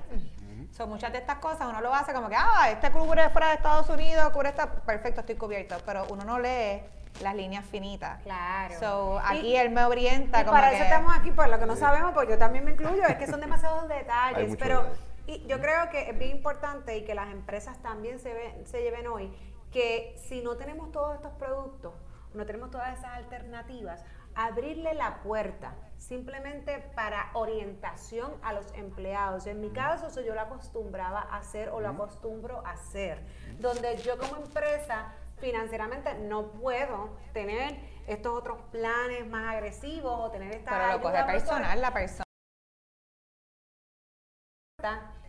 Son 0.72 0.90
muchas 0.90 1.12
de 1.12 1.18
estas 1.18 1.40
cosas 1.40 1.68
uno 1.68 1.82
lo 1.82 1.94
hace 1.94 2.14
como 2.14 2.30
que, 2.30 2.36
ah, 2.38 2.70
este 2.70 2.92
cubre 2.92 3.30
fuera 3.30 3.48
de 3.48 3.56
Estados 3.56 3.90
Unidos, 3.90 4.30
cubre 4.30 4.50
esta, 4.50 4.72
perfecto, 4.72 5.22
estoy 5.22 5.36
cubierto, 5.36 5.76
pero 5.86 6.06
uno 6.12 6.24
no 6.24 6.38
lee 6.38 6.84
las 7.22 7.36
líneas 7.36 7.66
finitas. 7.66 8.22
Claro. 8.24 8.76
So, 8.80 9.20
aquí 9.24 9.56
él 9.56 9.70
me 9.72 9.84
orienta. 9.84 10.42
Y 10.42 10.46
para 10.46 10.72
eso 10.72 10.84
estamos 10.84 11.14
aquí, 11.16 11.32
por 11.32 11.50
lo 11.50 11.60
que 11.60 11.66
no 11.66 11.76
sabemos, 11.76 12.14
porque 12.14 12.32
yo 12.32 12.38
también 12.38 12.66
me 12.66 12.72
incluyo, 12.72 13.04
es 13.08 13.16
que 13.16 13.28
son 13.28 13.42
demasiados 13.42 13.88
detalles. 13.90 14.56
Pero 14.58 14.86
y 15.30 15.46
yo 15.46 15.60
creo 15.60 15.92
que 15.92 16.10
es 16.10 16.18
bien 16.18 16.38
importante 16.38 16.98
y 16.98 17.06
que 17.06 17.14
las 17.14 17.30
empresas 17.30 17.78
también 17.84 18.20
se, 18.20 18.66
se 18.66 18.82
lleven 18.82 19.06
hoy, 19.06 19.32
que 19.72 20.16
si 20.28 20.42
no 20.42 20.58
tenemos 20.58 20.92
todos 20.92 21.14
estos 21.14 21.34
productos, 21.34 21.94
no 22.34 22.48
tenemos 22.48 22.72
todas 22.72 22.98
esas 22.98 23.12
alternativas, 23.12 24.04
abrirle 24.34 24.96
la 24.96 25.22
puerta 25.22 25.76
simplemente 25.98 26.80
para 26.96 27.30
orientación 27.34 28.32
a 28.42 28.54
los 28.54 28.74
empleados. 28.74 29.46
En 29.46 29.62
mi 29.62 29.70
caso, 29.70 30.08
eso 30.08 30.22
yo 30.22 30.34
lo 30.34 30.42
acostumbraba 30.42 31.20
a 31.20 31.38
hacer 31.38 31.70
o 31.70 31.80
lo 31.80 31.90
acostumbro 31.90 32.66
a 32.66 32.72
hacer, 32.72 33.22
donde 33.60 33.98
yo 33.98 34.18
como 34.18 34.38
empresa 34.38 35.14
financieramente 35.40 36.14
no 36.16 36.52
puedo 36.52 37.18
tener 37.34 37.78
estos 38.08 38.34
otros 38.34 38.58
planes 38.72 39.28
más 39.28 39.56
agresivos 39.56 40.20
o 40.20 40.32
tener 40.32 40.54
esta 40.54 40.72
Pero 40.72 40.94
lo 40.94 41.02
coge 41.02 41.24
personal 41.24 41.82
la 41.82 41.94
persona. 41.94 42.24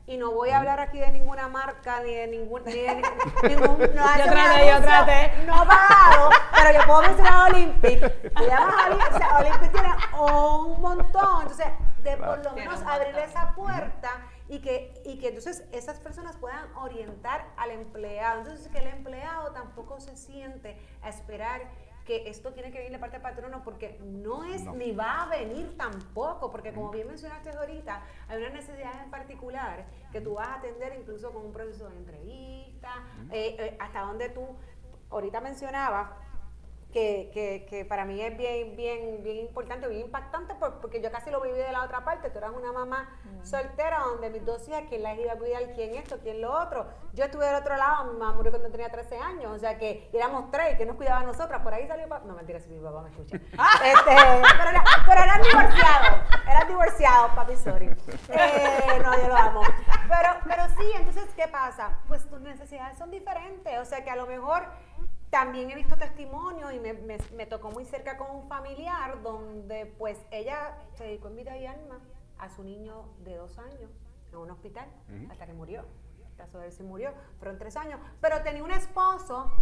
Y 0.06 0.16
no 0.16 0.32
voy 0.32 0.50
a 0.50 0.58
hablar 0.58 0.80
aquí 0.80 0.98
de 0.98 1.10
ninguna 1.12 1.48
marca 1.48 2.00
ni 2.00 2.14
de 2.14 2.26
ningún, 2.26 2.64
ni 2.64 2.72
de 2.72 3.02
ningún, 3.48 3.78
no, 3.78 4.16
yo 4.16 4.24
traté, 4.24 4.68
yo 4.68 4.80
traté. 4.80 5.32
No 5.46 5.64
pagado, 5.66 6.30
pero 6.52 6.78
yo 6.78 6.86
puedo 6.86 7.02
mencionar 7.02 7.50
Olympic. 7.52 8.02
o 8.36 9.18
sea, 9.18 9.38
Olympic 9.38 9.72
tiene 9.72 9.88
un 10.20 10.80
montón. 10.80 11.42
Entonces, 11.42 11.68
de 12.02 12.16
por 12.16 12.44
lo 12.44 12.52
menos 12.52 12.80
abrirle 12.82 13.24
esa 13.24 13.52
puerta 13.54 14.10
y 14.50 14.58
que, 14.58 14.92
y 15.04 15.16
que 15.18 15.28
entonces 15.28 15.64
esas 15.70 16.00
personas 16.00 16.36
puedan 16.36 16.74
orientar 16.76 17.46
al 17.56 17.70
empleado. 17.70 18.40
Entonces 18.40 18.66
que 18.66 18.78
el 18.78 18.88
empleado 18.88 19.52
tampoco 19.52 20.00
se 20.00 20.16
siente 20.16 20.76
a 21.02 21.08
esperar 21.08 21.62
que 22.04 22.28
esto 22.28 22.52
tiene 22.52 22.72
que 22.72 22.78
venir 22.78 22.90
de 22.90 22.98
parte 22.98 23.18
del 23.18 23.22
patrono 23.22 23.62
porque 23.62 24.00
no 24.02 24.42
es 24.42 24.64
ni 24.64 24.90
va 24.90 25.22
a 25.22 25.26
venir 25.26 25.76
tampoco, 25.76 26.50
porque 26.50 26.72
como 26.72 26.90
bien 26.90 27.06
mencionaste 27.06 27.50
ahorita, 27.50 28.02
hay 28.26 28.38
una 28.38 28.50
necesidad 28.50 29.04
en 29.04 29.10
particular 29.10 29.86
que 30.10 30.20
tú 30.20 30.34
vas 30.34 30.48
a 30.48 30.54
atender 30.54 30.96
incluso 30.98 31.30
con 31.30 31.46
un 31.46 31.52
proceso 31.52 31.88
de 31.88 31.96
entrevista, 31.96 33.04
eh, 33.30 33.54
eh, 33.56 33.76
hasta 33.78 34.00
donde 34.00 34.30
tú 34.30 34.44
ahorita 35.10 35.40
mencionabas 35.40 36.10
que, 36.92 37.30
que, 37.32 37.66
que, 37.68 37.84
para 37.84 38.04
mí 38.04 38.20
es 38.20 38.36
bien, 38.36 38.76
bien, 38.76 39.22
bien 39.22 39.36
importante, 39.36 39.86
bien 39.88 40.02
impactante, 40.02 40.54
porque 40.54 41.00
yo 41.00 41.10
casi 41.10 41.30
lo 41.30 41.40
viví 41.40 41.58
de 41.58 41.72
la 41.72 41.84
otra 41.84 42.04
parte. 42.04 42.30
Tú 42.30 42.38
eras 42.38 42.52
una 42.56 42.72
mamá 42.72 43.08
soltera 43.42 44.00
donde 44.00 44.30
mis 44.30 44.44
dos 44.44 44.66
hijas, 44.68 44.84
¿quién 44.88 45.02
las 45.02 45.18
iba 45.18 45.32
a 45.32 45.36
cuidar? 45.36 45.72
¿Quién 45.74 45.94
esto? 45.94 46.18
¿Quién 46.22 46.40
lo 46.40 46.52
otro? 46.52 46.86
Yo 47.12 47.24
estuve 47.24 47.46
del 47.46 47.56
otro 47.56 47.76
lado, 47.76 48.12
mi 48.12 48.18
mamá 48.18 48.34
murió 48.34 48.50
cuando 48.50 48.70
tenía 48.70 48.90
13 48.90 49.18
años, 49.18 49.52
o 49.52 49.58
sea 49.58 49.78
que 49.78 50.08
éramos 50.12 50.50
tres, 50.50 50.76
que 50.76 50.86
nos 50.86 50.96
cuidaba 50.96 51.20
a 51.20 51.24
nosotras. 51.24 51.62
Por 51.62 51.72
ahí 51.72 51.86
salió 51.86 52.06
No, 52.24 52.34
mentira, 52.34 52.60
si 52.60 52.68
mi 52.70 52.80
papá 52.80 53.02
me 53.02 53.10
escucha. 53.10 53.36
este, 53.36 53.50
pero, 54.04 54.70
era, 54.70 54.84
pero, 55.06 55.22
eran 55.22 55.42
divorciados, 55.42 56.20
eran 56.48 56.68
divorciados, 56.68 57.30
papi, 57.32 57.56
sorry. 57.56 57.86
Eh, 58.28 59.00
no, 59.02 59.16
yo 59.16 59.28
lo 59.28 59.36
amo. 59.36 59.62
Pero, 60.08 60.28
pero 60.44 60.68
sí, 60.78 60.90
entonces, 60.96 61.24
¿qué 61.36 61.48
pasa? 61.48 61.98
Pues 62.08 62.28
tus 62.28 62.40
necesidades 62.40 62.98
son 62.98 63.10
diferentes, 63.10 63.78
o 63.78 63.84
sea 63.84 64.02
que 64.04 64.10
a 64.10 64.16
lo 64.16 64.26
mejor 64.26 64.64
también 65.30 65.70
he 65.70 65.76
visto 65.76 65.96
testimonios 65.96 66.72
y 66.72 66.80
me, 66.80 67.46
tocó 67.46 67.70
muy 67.70 67.84
cerca 67.84 68.16
con 68.16 68.30
un 68.32 68.48
familiar 68.48 69.22
donde 69.22 69.86
pues 69.86 70.18
ella 70.32 70.76
se 70.94 71.04
dedicó 71.04 71.28
en 71.28 71.36
vida 71.36 71.56
y 71.56 71.66
alma 71.66 72.00
a 72.38 72.48
su 72.48 72.64
niño 72.64 73.04
de 73.24 73.36
dos 73.36 73.58
años 73.58 73.90
en 74.32 74.38
un 74.38 74.50
hospital 74.50 74.88
hasta 75.30 75.46
que 75.46 75.52
murió. 75.52 75.84
Caso 76.36 76.58
de 76.58 76.66
él 76.66 76.72
se 76.72 76.82
murió, 76.82 77.12
fueron 77.38 77.58
tres 77.58 77.76
años, 77.76 78.00
pero 78.20 78.42
tenía 78.42 78.64
un 78.64 78.70
esposo 78.70 79.52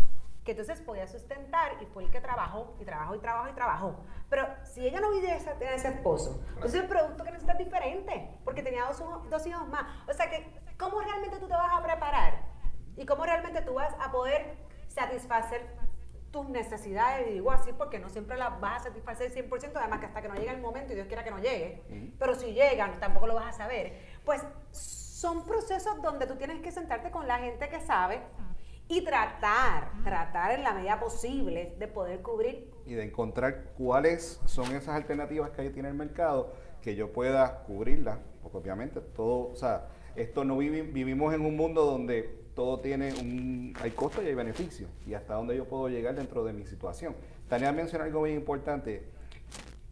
que 0.44 0.52
entonces 0.52 0.80
podía 0.80 1.06
sustentar 1.06 1.72
y 1.82 1.86
fue 1.86 2.04
el 2.04 2.10
que 2.10 2.20
trabajó 2.20 2.74
y 2.80 2.84
trabajó 2.84 3.14
y 3.16 3.18
trabajó 3.18 3.48
y 3.50 3.52
trabajó. 3.52 3.96
Pero 4.30 4.46
si 4.64 4.86
ella 4.86 5.00
no 5.00 5.10
viviese 5.10 5.50
a 5.50 5.74
ese 5.74 5.88
esposo, 5.88 6.40
entonces 6.54 6.80
el 6.80 6.88
producto 6.88 7.24
que 7.24 7.32
necesita 7.32 7.52
es 7.52 7.58
diferente, 7.58 8.38
porque 8.44 8.62
tenía 8.62 8.84
dos, 8.86 9.02
dos 9.28 9.46
hijos 9.46 9.68
más. 9.68 9.84
O 10.08 10.12
sea 10.14 10.30
que, 10.30 10.46
¿cómo 10.78 11.00
realmente 11.02 11.38
tú 11.38 11.48
te 11.48 11.54
vas 11.54 11.72
a 11.78 11.82
preparar? 11.82 12.42
¿Y 12.96 13.04
cómo 13.04 13.26
realmente 13.26 13.60
tú 13.62 13.74
vas 13.74 13.94
a 14.00 14.10
poder 14.10 14.67
satisfacer 14.98 15.66
tus 16.30 16.48
necesidades, 16.48 17.28
y 17.28 17.34
digo 17.34 17.50
así 17.50 17.72
porque 17.72 17.98
no 17.98 18.10
siempre 18.10 18.36
las 18.36 18.60
vas 18.60 18.82
a 18.82 18.84
satisfacer 18.88 19.32
100%, 19.32 19.70
además 19.74 20.00
que 20.00 20.06
hasta 20.06 20.20
que 20.20 20.28
no 20.28 20.34
llegue 20.34 20.50
el 20.50 20.60
momento, 20.60 20.92
y 20.92 20.96
Dios 20.96 21.06
quiera 21.06 21.24
que 21.24 21.30
no 21.30 21.38
llegue, 21.38 21.82
pero 22.18 22.34
si 22.34 22.52
llegan, 22.52 23.00
tampoco 23.00 23.26
lo 23.26 23.34
vas 23.34 23.54
a 23.54 23.58
saber. 23.58 23.98
Pues 24.24 24.44
son 24.70 25.44
procesos 25.46 26.02
donde 26.02 26.26
tú 26.26 26.36
tienes 26.36 26.60
que 26.60 26.70
sentarte 26.70 27.10
con 27.10 27.26
la 27.26 27.38
gente 27.38 27.68
que 27.68 27.80
sabe 27.80 28.20
y 28.88 29.04
tratar, 29.04 29.90
tratar 30.04 30.52
en 30.52 30.62
la 30.62 30.74
medida 30.74 31.00
posible 31.00 31.74
de 31.78 31.88
poder 31.88 32.20
cubrir. 32.20 32.70
Y 32.86 32.94
de 32.94 33.04
encontrar 33.04 33.72
cuáles 33.76 34.40
son 34.44 34.66
esas 34.74 34.96
alternativas 34.96 35.50
que 35.50 35.62
hay 35.62 35.70
tiene 35.70 35.88
el 35.88 35.94
mercado 35.94 36.52
que 36.82 36.94
yo 36.94 37.12
pueda 37.12 37.62
cubrirlas, 37.64 38.18
porque 38.42 38.58
obviamente 38.58 39.00
todo, 39.00 39.50
o 39.50 39.56
sea, 39.56 39.88
esto 40.14 40.44
no 40.44 40.56
vivimos 40.58 41.34
en 41.34 41.44
un 41.44 41.56
mundo 41.56 41.84
donde 41.84 42.47
todo 42.58 42.80
tiene 42.80 43.12
un, 43.12 43.72
hay 43.80 43.92
costo 43.92 44.20
y 44.20 44.26
hay 44.26 44.34
beneficio, 44.34 44.88
y 45.06 45.14
hasta 45.14 45.34
dónde 45.34 45.56
yo 45.56 45.66
puedo 45.66 45.88
llegar 45.88 46.16
dentro 46.16 46.42
de 46.42 46.52
mi 46.52 46.64
situación. 46.64 47.14
Tania 47.48 47.70
mencionó 47.70 48.02
algo 48.02 48.18
muy 48.18 48.32
importante, 48.32 49.04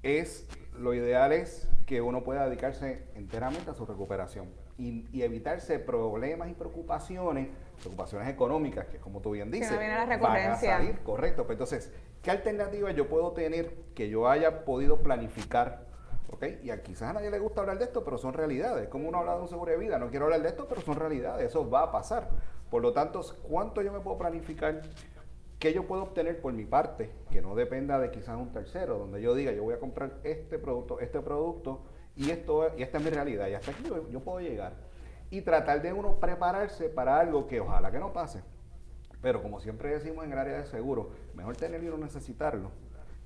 es, 0.02 0.48
lo 0.76 0.92
ideal 0.92 1.30
es 1.30 1.68
que 1.86 2.00
uno 2.00 2.24
pueda 2.24 2.44
dedicarse 2.48 3.04
enteramente 3.14 3.70
a 3.70 3.74
su 3.74 3.86
recuperación 3.86 4.48
y, 4.78 5.06
evitarse 5.22 5.78
problemas 5.78 6.50
y 6.50 6.54
preocupaciones, 6.54 7.50
preocupaciones 7.78 8.28
económicas, 8.28 8.86
que 8.86 8.98
como 8.98 9.20
tú 9.20 9.30
bien 9.30 9.52
dices, 9.52 9.70
que 9.70 9.86
la 9.86 10.04
recurrencia. 10.04 11.00
correcto. 11.04 11.46
Pues 11.46 11.54
entonces, 11.54 11.92
¿qué 12.20 12.32
alternativa 12.32 12.90
yo 12.90 13.08
puedo 13.08 13.30
tener 13.30 13.76
que 13.94 14.08
yo 14.08 14.28
haya 14.28 14.64
podido 14.64 14.98
planificar 15.04 15.86
y 16.62 16.70
a 16.70 16.82
quizás 16.82 17.10
a 17.10 17.12
nadie 17.14 17.30
le 17.30 17.38
gusta 17.38 17.62
hablar 17.62 17.78
de 17.78 17.84
esto, 17.84 18.04
pero 18.04 18.18
son 18.18 18.34
realidades. 18.34 18.88
Como 18.88 19.08
uno 19.08 19.18
habla 19.18 19.36
de 19.36 19.42
un 19.42 19.48
seguro 19.48 19.70
de 19.70 19.78
vida, 19.78 19.98
no 19.98 20.10
quiero 20.10 20.26
hablar 20.26 20.42
de 20.42 20.48
esto, 20.48 20.66
pero 20.68 20.80
son 20.82 20.96
realidades. 20.96 21.48
Eso 21.48 21.68
va 21.68 21.84
a 21.84 21.92
pasar. 21.92 22.28
Por 22.70 22.82
lo 22.82 22.92
tanto, 22.92 23.20
¿cuánto 23.48 23.82
yo 23.82 23.92
me 23.92 24.00
puedo 24.00 24.18
planificar? 24.18 24.82
¿Qué 25.58 25.72
yo 25.72 25.86
puedo 25.86 26.02
obtener 26.02 26.40
por 26.40 26.52
mi 26.52 26.64
parte? 26.64 27.10
Que 27.30 27.40
no 27.40 27.54
dependa 27.54 27.98
de 27.98 28.10
quizás 28.10 28.36
un 28.36 28.52
tercero, 28.52 28.98
donde 28.98 29.22
yo 29.22 29.34
diga, 29.34 29.52
yo 29.52 29.62
voy 29.62 29.74
a 29.74 29.80
comprar 29.80 30.18
este 30.24 30.58
producto, 30.58 31.00
este 31.00 31.20
producto, 31.20 31.80
y, 32.14 32.30
esto, 32.30 32.70
y 32.76 32.82
esta 32.82 32.98
es 32.98 33.04
mi 33.04 33.10
realidad, 33.10 33.48
y 33.48 33.54
hasta 33.54 33.70
aquí 33.70 33.84
yo, 33.84 34.20
puedo 34.20 34.40
llegar. 34.40 34.74
y 35.30 35.40
tratar 35.40 35.82
de 35.82 35.92
uno 35.92 36.20
prepararse 36.20 36.88
para 36.88 37.18
algo 37.18 37.46
que 37.46 37.60
ojalá 37.60 37.90
que 37.90 37.98
no 37.98 38.12
pase. 38.12 38.42
Pero 39.20 39.42
como 39.42 39.60
siempre 39.60 39.90
decimos 39.90 40.24
en 40.24 40.32
el 40.32 40.38
área 40.38 40.58
de 40.58 40.66
seguro, 40.66 41.10
mejor 41.34 41.56
tenerlo 41.56 41.88
y 41.88 41.90
no 41.90 41.98
necesitarlo 41.98 42.70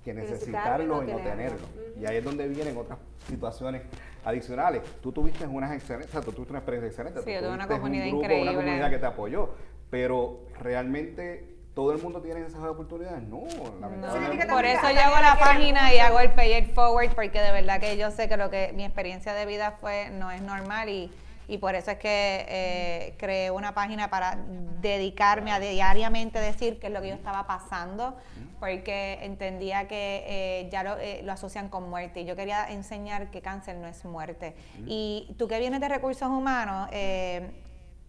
que 0.04 0.14
necesitarlo 0.14 1.02
y 1.02 1.06
no 1.06 1.16
tenerlo. 1.18 1.66
Y 1.98 2.06
ahí 2.06 2.16
es 2.16 2.24
donde 2.24 2.48
vienen 2.48 2.76
otras 2.76 2.98
situaciones 3.28 3.82
adicionales. 4.24 4.82
Tú 5.00 5.12
tuviste 5.12 5.46
unas 5.46 5.72
excelentes, 5.72 6.12
tú 6.24 6.32
tuviste 6.32 6.52
una 6.52 6.58
experiencia 6.58 6.88
excelente. 6.88 7.22
Sí, 7.22 7.44
tú 7.44 7.52
una 7.52 7.66
comunidad 7.66 8.04
un 8.04 8.10
grupo, 8.10 8.24
increíble. 8.24 8.50
Una 8.50 8.60
comunidad 8.60 8.90
que 8.90 8.98
te 8.98 9.06
apoyó. 9.06 9.50
Pero 9.90 10.40
realmente 10.60 11.56
todo 11.74 11.92
el 11.92 12.02
mundo 12.02 12.20
tiene 12.20 12.40
esas 12.40 12.62
oportunidades. 12.64 13.22
No, 13.22 13.44
lamentablemente. 13.80 14.46
Por 14.46 14.64
eso 14.64 14.90
yo 14.90 15.00
hago 15.00 15.20
la 15.20 15.38
página 15.38 15.94
y 15.94 15.98
hago 15.98 16.20
el 16.20 16.30
pay 16.32 16.58
it 16.58 16.74
forward, 16.74 17.10
porque 17.14 17.40
de 17.40 17.52
verdad 17.52 17.80
que 17.80 17.96
yo 17.96 18.10
sé 18.10 18.28
que 18.28 18.36
lo 18.36 18.50
que 18.50 18.72
mi 18.74 18.84
experiencia 18.84 19.34
de 19.34 19.46
vida 19.46 19.72
fue 19.80 20.10
no 20.10 20.30
es 20.30 20.42
normal 20.42 20.88
y 20.88 21.10
y 21.50 21.58
por 21.58 21.74
eso 21.74 21.90
es 21.90 21.98
que 21.98 22.46
eh, 22.48 23.14
creé 23.18 23.50
una 23.50 23.74
página 23.74 24.08
para 24.08 24.38
dedicarme 24.80 25.50
a 25.50 25.58
diariamente 25.58 26.38
decir 26.38 26.78
qué 26.78 26.86
es 26.86 26.92
lo 26.92 27.02
que 27.02 27.08
yo 27.08 27.14
estaba 27.14 27.44
pasando, 27.44 28.16
porque 28.60 29.18
entendía 29.22 29.88
que 29.88 30.24
eh, 30.28 30.68
ya 30.70 30.84
lo, 30.84 30.96
eh, 30.98 31.22
lo, 31.24 31.32
asocian 31.32 31.68
con 31.68 31.90
muerte 31.90 32.20
y 32.20 32.24
yo 32.24 32.36
quería 32.36 32.70
enseñar 32.70 33.32
que 33.32 33.42
cáncer 33.42 33.74
no 33.78 33.88
es 33.88 34.04
muerte. 34.04 34.54
Y 34.86 35.34
tú 35.40 35.48
que 35.48 35.58
vienes 35.58 35.80
de 35.80 35.88
recursos 35.88 36.28
humanos, 36.28 36.88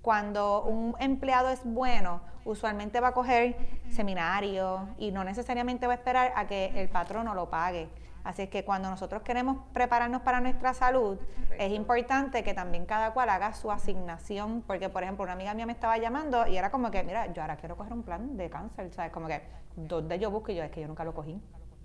cuando 0.04 0.62
un 0.62 0.96
empleado 1.00 1.50
es 1.50 1.62
bueno, 1.64 2.22
usualmente 2.46 3.00
va 3.00 3.08
a 3.08 3.14
coger 3.14 3.56
seminarios 3.90 4.82
y 5.00 5.12
no 5.12 5.24
necesariamente 5.24 5.88
va 5.88 5.94
a 5.94 5.96
esperar 5.96 6.34
a 6.36 6.46
que 6.46 6.72
el 6.76 6.90
patrono 6.90 7.34
lo 7.34 7.50
pague. 7.50 7.90
Así 8.24 8.44
es 8.44 8.50
que 8.50 8.64
cuando 8.64 8.90
nosotros 8.90 9.24
queremos 9.24 9.58
prepararnos 9.74 10.22
para 10.22 10.40
nuestra 10.42 10.74
salud, 10.74 11.18
es 11.58 11.72
importante 11.72 12.44
que 12.44 12.54
también 12.54 12.86
cada 12.86 13.14
cual 13.14 13.30
haga 13.30 13.54
su 13.54 13.72
asignación, 13.72 14.62
porque 14.62 14.90
por 14.90 15.04
ejemplo 15.04 15.24
una 15.24 15.34
amiga 15.34 15.54
mía 15.54 15.66
me 15.66 15.74
estaba 15.74 15.98
llamando 15.98 16.46
y 16.48 16.58
era 16.58 16.70
como 16.70 16.92
que, 16.92 17.04
mira, 17.04 17.32
yo 17.34 17.42
ahora 17.42 17.58
quiero 17.58 17.76
coger 17.76 17.94
un 17.94 18.04
plan 18.04 18.38
de 18.38 18.50
cáncer, 18.50 18.94
¿sabes? 18.94 19.12
Como 19.12 19.28
que, 19.28 19.42
¿dónde 19.76 20.20
yo 20.20 20.30
busco? 20.30 20.52
Y 20.52 20.56
yo, 20.56 20.64
es 20.64 20.72
que 20.72 20.82
yo 20.82 20.88
nunca 20.88 21.04
lo 21.04 21.14
cogí. 21.14 21.42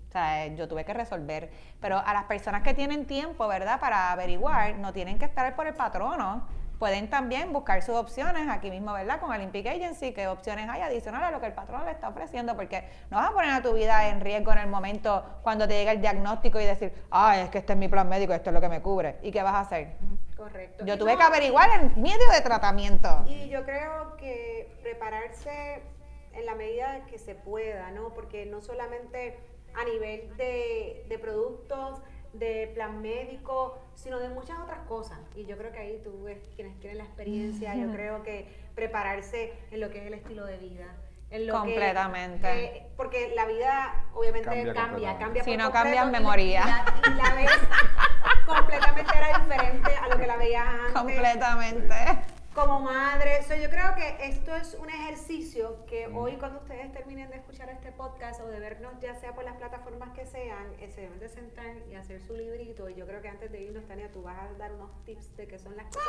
O 0.07 0.11
sea, 0.11 0.47
yo 0.47 0.67
tuve 0.67 0.85
que 0.85 0.93
resolver. 0.93 1.51
Pero 1.81 1.97
a 1.97 2.13
las 2.13 2.23
personas 2.23 2.61
que 2.61 2.73
tienen 2.73 3.05
tiempo, 3.05 3.47
¿verdad? 3.47 3.79
Para 3.79 4.11
averiguar, 4.11 4.77
no 4.77 4.93
tienen 4.93 5.19
que 5.19 5.25
esperar 5.25 5.55
por 5.55 5.67
el 5.67 5.73
patrono 5.73 6.47
Pueden 6.79 7.09
también 7.09 7.53
buscar 7.53 7.81
sus 7.81 7.95
opciones 7.95 8.47
aquí 8.49 8.69
mismo, 8.69 8.93
¿verdad? 8.93 9.19
Con 9.19 9.31
Olympic 9.31 9.65
Agency, 9.65 10.13
qué 10.13 10.27
opciones 10.27 10.69
hay 10.69 10.81
adicionales 10.81 11.29
a 11.29 11.31
lo 11.31 11.39
que 11.39 11.47
el 11.47 11.53
patrón 11.53 11.85
le 11.85 11.91
está 11.91 12.09
ofreciendo, 12.09 12.55
porque 12.55 12.87
no 13.09 13.17
vas 13.17 13.29
a 13.29 13.33
poner 13.33 13.49
a 13.51 13.61
tu 13.63 13.73
vida 13.73 14.09
en 14.09 14.21
riesgo 14.21 14.51
en 14.51 14.59
el 14.59 14.67
momento 14.67 15.25
cuando 15.41 15.67
te 15.67 15.73
llega 15.73 15.91
el 15.91 16.01
diagnóstico 16.01 16.59
y 16.59 16.65
decir, 16.65 16.93
ah, 17.09 17.39
es 17.39 17.49
que 17.49 17.57
este 17.57 17.73
es 17.73 17.79
mi 17.79 17.87
plan 17.87 18.07
médico, 18.07 18.33
esto 18.33 18.51
es 18.51 18.53
lo 18.53 18.61
que 18.61 18.69
me 18.69 18.81
cubre. 18.81 19.17
¿Y 19.23 19.31
qué 19.31 19.41
vas 19.41 19.55
a 19.55 19.59
hacer? 19.61 19.95
Correcto. 20.35 20.85
Yo 20.85 20.99
tuve 20.99 21.17
que 21.17 21.23
averiguar 21.23 21.69
en 21.79 21.99
medio 21.99 22.29
de 22.31 22.41
tratamiento. 22.41 23.23
Y 23.25 23.49
yo 23.49 23.63
creo 23.63 24.15
que 24.17 24.77
prepararse 24.83 25.81
en 26.33 26.45
la 26.45 26.53
medida 26.53 27.05
que 27.07 27.17
se 27.17 27.33
pueda, 27.33 27.89
¿no? 27.89 28.13
Porque 28.13 28.45
no 28.45 28.61
solamente 28.61 29.39
a 29.73 29.83
nivel 29.83 30.37
de, 30.37 31.05
de 31.09 31.19
productos, 31.19 32.01
de 32.39 32.71
plan 32.73 33.01
médico, 33.01 33.79
sino 33.95 34.19
de 34.19 34.29
muchas 34.29 34.59
otras 34.59 34.79
cosas. 34.87 35.19
Y 35.35 35.45
yo 35.45 35.57
creo 35.57 35.71
que 35.71 35.79
ahí 35.79 36.01
tú 36.03 36.23
ves 36.23 36.37
quienes 36.55 36.79
tienen 36.79 36.99
la 36.99 37.03
experiencia, 37.03 37.75
yo 37.75 37.91
creo 37.91 38.23
que 38.23 38.47
prepararse 38.75 39.53
en 39.71 39.81
lo 39.81 39.89
que 39.89 39.99
es 39.99 40.07
el 40.07 40.13
estilo 40.13 40.45
de 40.45 40.57
vida. 40.57 40.85
En 41.29 41.45
lo 41.45 41.59
completamente. 41.59 42.47
Que, 42.47 42.87
porque 42.95 43.33
la 43.35 43.45
vida 43.45 44.05
obviamente 44.13 44.73
cambia, 44.73 45.17
cambia. 45.17 45.43
si 45.43 45.57
no 45.57 45.71
cambias, 45.71 46.09
memoria. 46.09 46.85
Y 47.05 47.13
la, 47.15 47.33
ves 47.35 47.51
completamente 48.45 49.11
era 49.17 49.39
diferente 49.39 49.91
a 49.95 50.07
lo 50.07 50.17
que 50.17 50.27
la 50.27 50.37
veías 50.37 50.65
antes. 50.65 50.93
Completamente 50.93 51.95
como 52.57 52.79
madre. 52.79 53.39
yo 53.61 53.69
creo 53.69 53.93
que 53.93 54.17
esto 54.27 54.55
es 54.55 54.73
un 54.73 54.89
ejercicio 54.89 55.85
que 55.85 56.07
hoy 56.07 56.37
cuando 56.37 56.57
ustedes 56.57 56.91
terminen 56.91 57.29
de 57.29 57.35
escuchar 57.35 57.69
este 57.69 57.91
podcast 57.91 58.41
o 58.41 58.47
de 58.47 58.59
vernos 58.59 58.93
ya 58.99 59.13
sea 59.13 59.35
por 59.35 59.43
las 59.43 59.55
plataformas 59.57 60.09
que 60.15 60.25
sean, 60.25 60.73
eh, 60.79 60.89
se 60.89 61.01
deben 61.01 61.19
de 61.19 61.29
sentar 61.29 61.75
y 61.91 61.93
hacer 61.93 62.19
su 62.19 62.33
librito. 62.33 62.89
Y 62.89 62.95
yo 62.95 63.05
creo 63.05 63.21
que 63.21 63.27
antes 63.27 63.51
de 63.51 63.61
irnos, 63.61 63.85
Tania, 63.85 64.11
tú 64.11 64.23
vas 64.23 64.39
a 64.39 64.51
dar 64.57 64.73
unos 64.73 64.89
tips 65.05 65.37
de 65.37 65.47
qué 65.47 65.59
son 65.59 65.77
las 65.77 65.85
cosas 65.85 66.03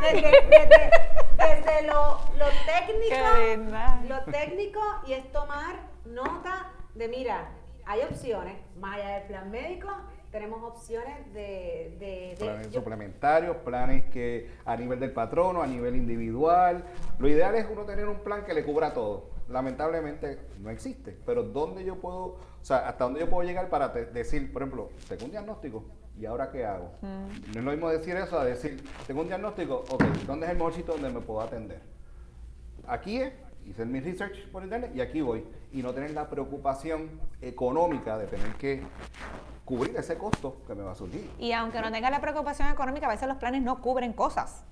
que 0.00 0.08
hay 0.08 0.22
que 0.22 0.26
hacer. 0.28 0.90
Desde, 1.38 1.86
lo, 1.88 2.20
lo, 2.38 2.46
técnico, 2.64 4.06
lo 4.08 4.32
técnico 4.32 4.80
y 5.08 5.14
es 5.14 5.32
tomar 5.32 5.74
nota 6.04 6.70
de, 6.94 7.08
mira, 7.08 7.48
hay 7.84 8.02
opciones, 8.02 8.58
más 8.76 8.94
allá 8.94 9.08
del 9.18 9.22
plan 9.24 9.50
médico, 9.50 9.88
tenemos 10.32 10.62
opciones 10.62 11.32
de... 11.34 12.34
planes 12.38 12.72
suplementarios, 12.72 13.58
planes 13.58 14.06
que 14.06 14.50
a 14.64 14.74
nivel 14.76 14.98
del 14.98 15.12
patrono, 15.12 15.62
a 15.62 15.66
nivel 15.66 15.94
individual. 15.94 16.84
Lo 17.18 17.28
ideal 17.28 17.54
es 17.54 17.66
uno 17.70 17.84
tener 17.84 18.08
un 18.08 18.20
plan 18.20 18.44
que 18.44 18.54
le 18.54 18.64
cubra 18.64 18.94
todo. 18.94 19.30
Lamentablemente 19.48 20.38
no 20.60 20.70
existe, 20.70 21.18
pero 21.26 21.42
¿dónde 21.42 21.84
yo 21.84 22.00
puedo, 22.00 22.24
o 22.24 22.38
sea, 22.62 22.88
hasta 22.88 23.04
dónde 23.04 23.20
yo 23.20 23.28
puedo 23.28 23.46
llegar 23.46 23.68
para 23.68 23.88
decir, 23.88 24.50
por 24.50 24.62
ejemplo, 24.62 24.90
tengo 25.06 25.26
un 25.26 25.30
diagnóstico, 25.32 25.84
¿y 26.18 26.24
ahora 26.24 26.50
qué 26.50 26.64
hago? 26.64 26.92
Mm. 27.02 27.52
No 27.52 27.58
es 27.58 27.64
lo 27.64 27.70
mismo 27.72 27.90
decir 27.90 28.16
eso 28.16 28.38
a 28.38 28.44
decir, 28.44 28.82
tengo 29.06 29.20
un 29.20 29.26
diagnóstico, 29.26 29.84
ok, 29.90 30.02
¿dónde 30.26 30.46
es 30.46 30.52
el 30.52 30.56
mejor 30.56 30.72
sitio 30.72 30.94
donde 30.94 31.10
me 31.10 31.20
puedo 31.20 31.42
atender? 31.42 31.82
Aquí 32.86 33.20
es, 33.20 33.32
hice 33.66 33.84
mi 33.84 34.00
research 34.00 34.48
por 34.50 34.62
internet 34.62 34.92
y 34.94 35.00
aquí 35.00 35.20
voy. 35.20 35.44
Y 35.72 35.82
no 35.82 35.92
tener 35.92 36.12
la 36.12 36.28
preocupación 36.28 37.20
económica 37.40 38.18
de 38.18 38.26
tener 38.26 38.54
que 38.54 38.82
cubrir 39.64 39.96
ese 39.96 40.18
costo 40.18 40.58
que 40.66 40.74
me 40.74 40.82
va 40.82 40.92
a 40.92 40.94
surgir. 40.94 41.30
Y 41.38 41.52
aunque 41.52 41.80
no 41.80 41.90
tenga 41.90 42.10
la 42.10 42.20
preocupación 42.20 42.68
económica, 42.68 43.06
a 43.06 43.10
veces 43.10 43.28
los 43.28 43.38
planes 43.38 43.62
no 43.62 43.80
cubren 43.80 44.12
cosas. 44.12 44.64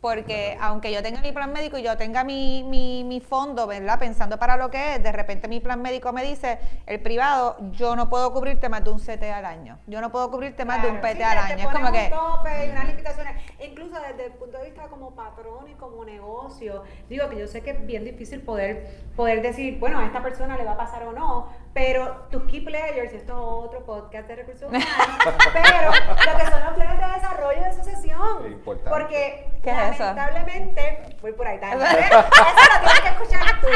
Porque 0.00 0.56
aunque 0.60 0.92
yo 0.92 1.02
tenga 1.02 1.20
mi 1.20 1.32
plan 1.32 1.52
médico 1.52 1.78
y 1.78 1.82
yo 1.82 1.96
tenga 1.96 2.24
mi, 2.24 2.62
mi, 2.64 3.04
mi, 3.04 3.20
fondo, 3.20 3.66
¿verdad? 3.66 3.98
Pensando 3.98 4.38
para 4.38 4.56
lo 4.56 4.70
que 4.70 4.94
es, 4.94 5.02
de 5.02 5.12
repente 5.12 5.48
mi 5.48 5.60
plan 5.60 5.82
médico 5.82 6.12
me 6.12 6.22
dice, 6.22 6.58
el 6.86 7.00
privado, 7.00 7.56
yo 7.72 7.96
no 7.96 8.08
puedo 8.08 8.32
cubrirte 8.32 8.68
más 8.68 8.84
de 8.84 8.90
un 8.90 8.98
CT 8.98 9.22
al 9.24 9.44
año. 9.44 9.78
Yo 9.86 10.00
no 10.00 10.10
puedo 10.10 10.30
cubrirte 10.30 10.64
más 10.64 10.82
de 10.82 10.90
un 10.90 11.00
PT 11.00 11.24
al 11.24 11.38
año. 11.38 11.68
es 11.68 11.74
como 11.74 11.92
que... 11.92 12.10
Tope 12.10 12.66
y 12.66 12.70
unas 12.70 12.88
limitaciones. 12.88 13.42
Incluso 13.60 14.00
desde 14.00 14.26
el 14.26 14.32
punto 14.32 14.58
de 14.58 14.64
vista 14.64 14.88
como 14.88 15.14
patrón 15.14 15.68
y 15.68 15.74
como 15.74 16.04
negocio, 16.04 16.82
digo 17.08 17.28
que 17.28 17.38
yo 17.38 17.46
sé 17.46 17.62
que 17.62 17.70
es 17.70 17.86
bien 17.86 18.04
difícil 18.04 18.40
poder, 18.42 19.02
poder 19.16 19.42
decir, 19.42 19.78
bueno, 19.78 19.98
a 19.98 20.06
esta 20.06 20.22
persona 20.22 20.56
le 20.56 20.64
va 20.64 20.72
a 20.72 20.76
pasar 20.76 21.02
o 21.04 21.12
no, 21.12 21.48
pero 21.78 22.26
tus 22.28 22.42
key 22.50 22.60
players, 22.60 23.12
esto 23.12 23.32
es 23.32 23.66
otro 23.68 23.84
podcast 23.84 24.26
de 24.26 24.34
recursos 24.34 24.68
humanos, 24.68 24.88
pero 25.52 25.92
lo 25.92 26.38
que 26.38 26.50
son 26.50 26.64
los 26.64 26.74
planes 26.74 26.98
de 26.98 27.14
desarrollo 27.14 27.60
de 27.60 27.66
asociación. 27.66 28.62
Porque 28.64 29.48
lamentablemente, 29.62 31.16
voy 31.22 31.32
por 31.34 31.46
ahí, 31.46 31.60
también. 31.60 31.88
eso 31.92 32.08
lo 32.10 32.80
tienes 32.80 33.00
que 33.00 33.08
escuchar 33.08 33.60
tú. 33.60 33.68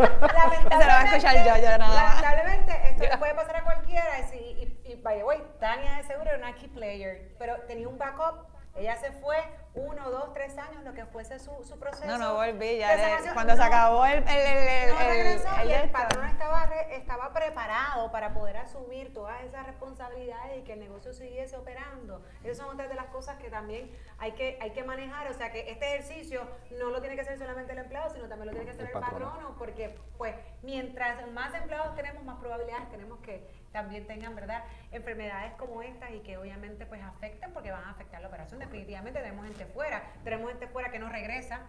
Lamentablemente, 0.00 0.74
eso 0.74 0.78
lo 0.78 0.84
voy 0.84 0.94
a 0.94 1.04
escuchar 1.04 1.36
yo, 1.36 1.62
yo 1.62 1.78
nada 1.78 2.04
Lamentablemente, 2.04 2.80
esto 2.88 3.04
le 3.04 3.18
puede 3.18 3.34
pasar 3.34 3.56
a 3.56 3.64
cualquiera. 3.64 4.08
Y, 4.32 4.36
y, 4.36 4.92
y 4.92 4.94
by 4.94 5.18
the 5.18 5.24
way, 5.24 5.42
Tania 5.60 5.98
de 5.98 6.04
seguro 6.04 6.30
era 6.30 6.38
una 6.38 6.54
key 6.54 6.68
player, 6.68 7.34
pero 7.38 7.56
tenía 7.66 7.88
un 7.88 7.98
backup. 7.98 8.48
Ella 8.74 8.96
se 8.96 9.12
fue 9.12 9.36
uno, 9.74 10.10
dos, 10.10 10.32
tres 10.32 10.58
años, 10.58 10.82
lo 10.84 10.92
que 10.92 11.06
fuese 11.06 11.38
su, 11.38 11.52
su 11.64 11.78
proceso. 11.78 12.06
No, 12.06 12.18
no 12.18 12.34
volví, 12.34 12.78
ya 12.78 13.32
cuando 13.34 13.54
se 13.54 13.62
acabó 13.62 14.04
el, 14.04 14.18
el, 14.18 14.28
el, 14.28 15.40
el, 15.60 15.70
el 15.70 15.90
patrón 15.90 16.26
estaba, 16.26 16.64
estaba 16.90 17.32
preparado 17.32 18.10
para 18.10 18.34
poder 18.34 18.56
asumir 18.56 19.14
todas 19.14 19.42
esas 19.44 19.66
responsabilidades 19.66 20.58
y 20.58 20.62
que 20.62 20.72
el 20.72 20.80
negocio 20.80 21.12
siguiese 21.12 21.56
operando. 21.56 22.22
Esas 22.42 22.58
son 22.58 22.74
otras 22.74 22.88
de 22.88 22.96
las 22.96 23.06
cosas 23.06 23.36
que 23.36 23.48
también 23.48 23.90
hay 24.18 24.32
que, 24.32 24.58
hay 24.60 24.70
que 24.72 24.82
manejar, 24.82 25.28
o 25.28 25.34
sea 25.34 25.52
que 25.52 25.70
este 25.70 25.86
ejercicio 25.86 26.46
no 26.78 26.90
lo 26.90 27.00
tiene 27.00 27.14
que 27.14 27.22
hacer 27.22 27.38
solamente 27.38 27.72
el 27.72 27.78
empleado, 27.78 28.10
sino 28.10 28.28
también 28.28 28.48
lo 28.48 28.52
tiene 28.52 28.66
que 28.66 28.72
hacer 28.72 28.86
el, 28.86 28.92
patrono, 28.92 29.54
porque 29.56 29.96
pues 30.18 30.34
mientras 30.62 31.30
más 31.30 31.54
empleados 31.54 31.94
tenemos, 31.94 32.24
más 32.24 32.38
probabilidades 32.38 32.90
tenemos 32.90 33.20
que 33.20 33.48
también 33.72 34.06
tengan, 34.06 34.34
¿verdad?, 34.34 34.64
enfermedades 34.90 35.52
como 35.54 35.82
estas 35.82 36.10
y 36.10 36.20
que 36.20 36.36
obviamente 36.36 36.86
pues 36.86 37.00
afecten 37.02 37.52
porque 37.52 37.70
van 37.70 37.84
a 37.84 37.90
afectar 37.90 38.20
la 38.20 38.28
operación. 38.28 38.58
Definitivamente 38.58 39.20
tenemos 39.20 39.46
gente 39.60 39.72
fuera, 39.72 40.02
tenemos 40.24 40.50
gente 40.50 40.66
fuera 40.68 40.90
que 40.90 40.98
no 40.98 41.08
regresa, 41.08 41.60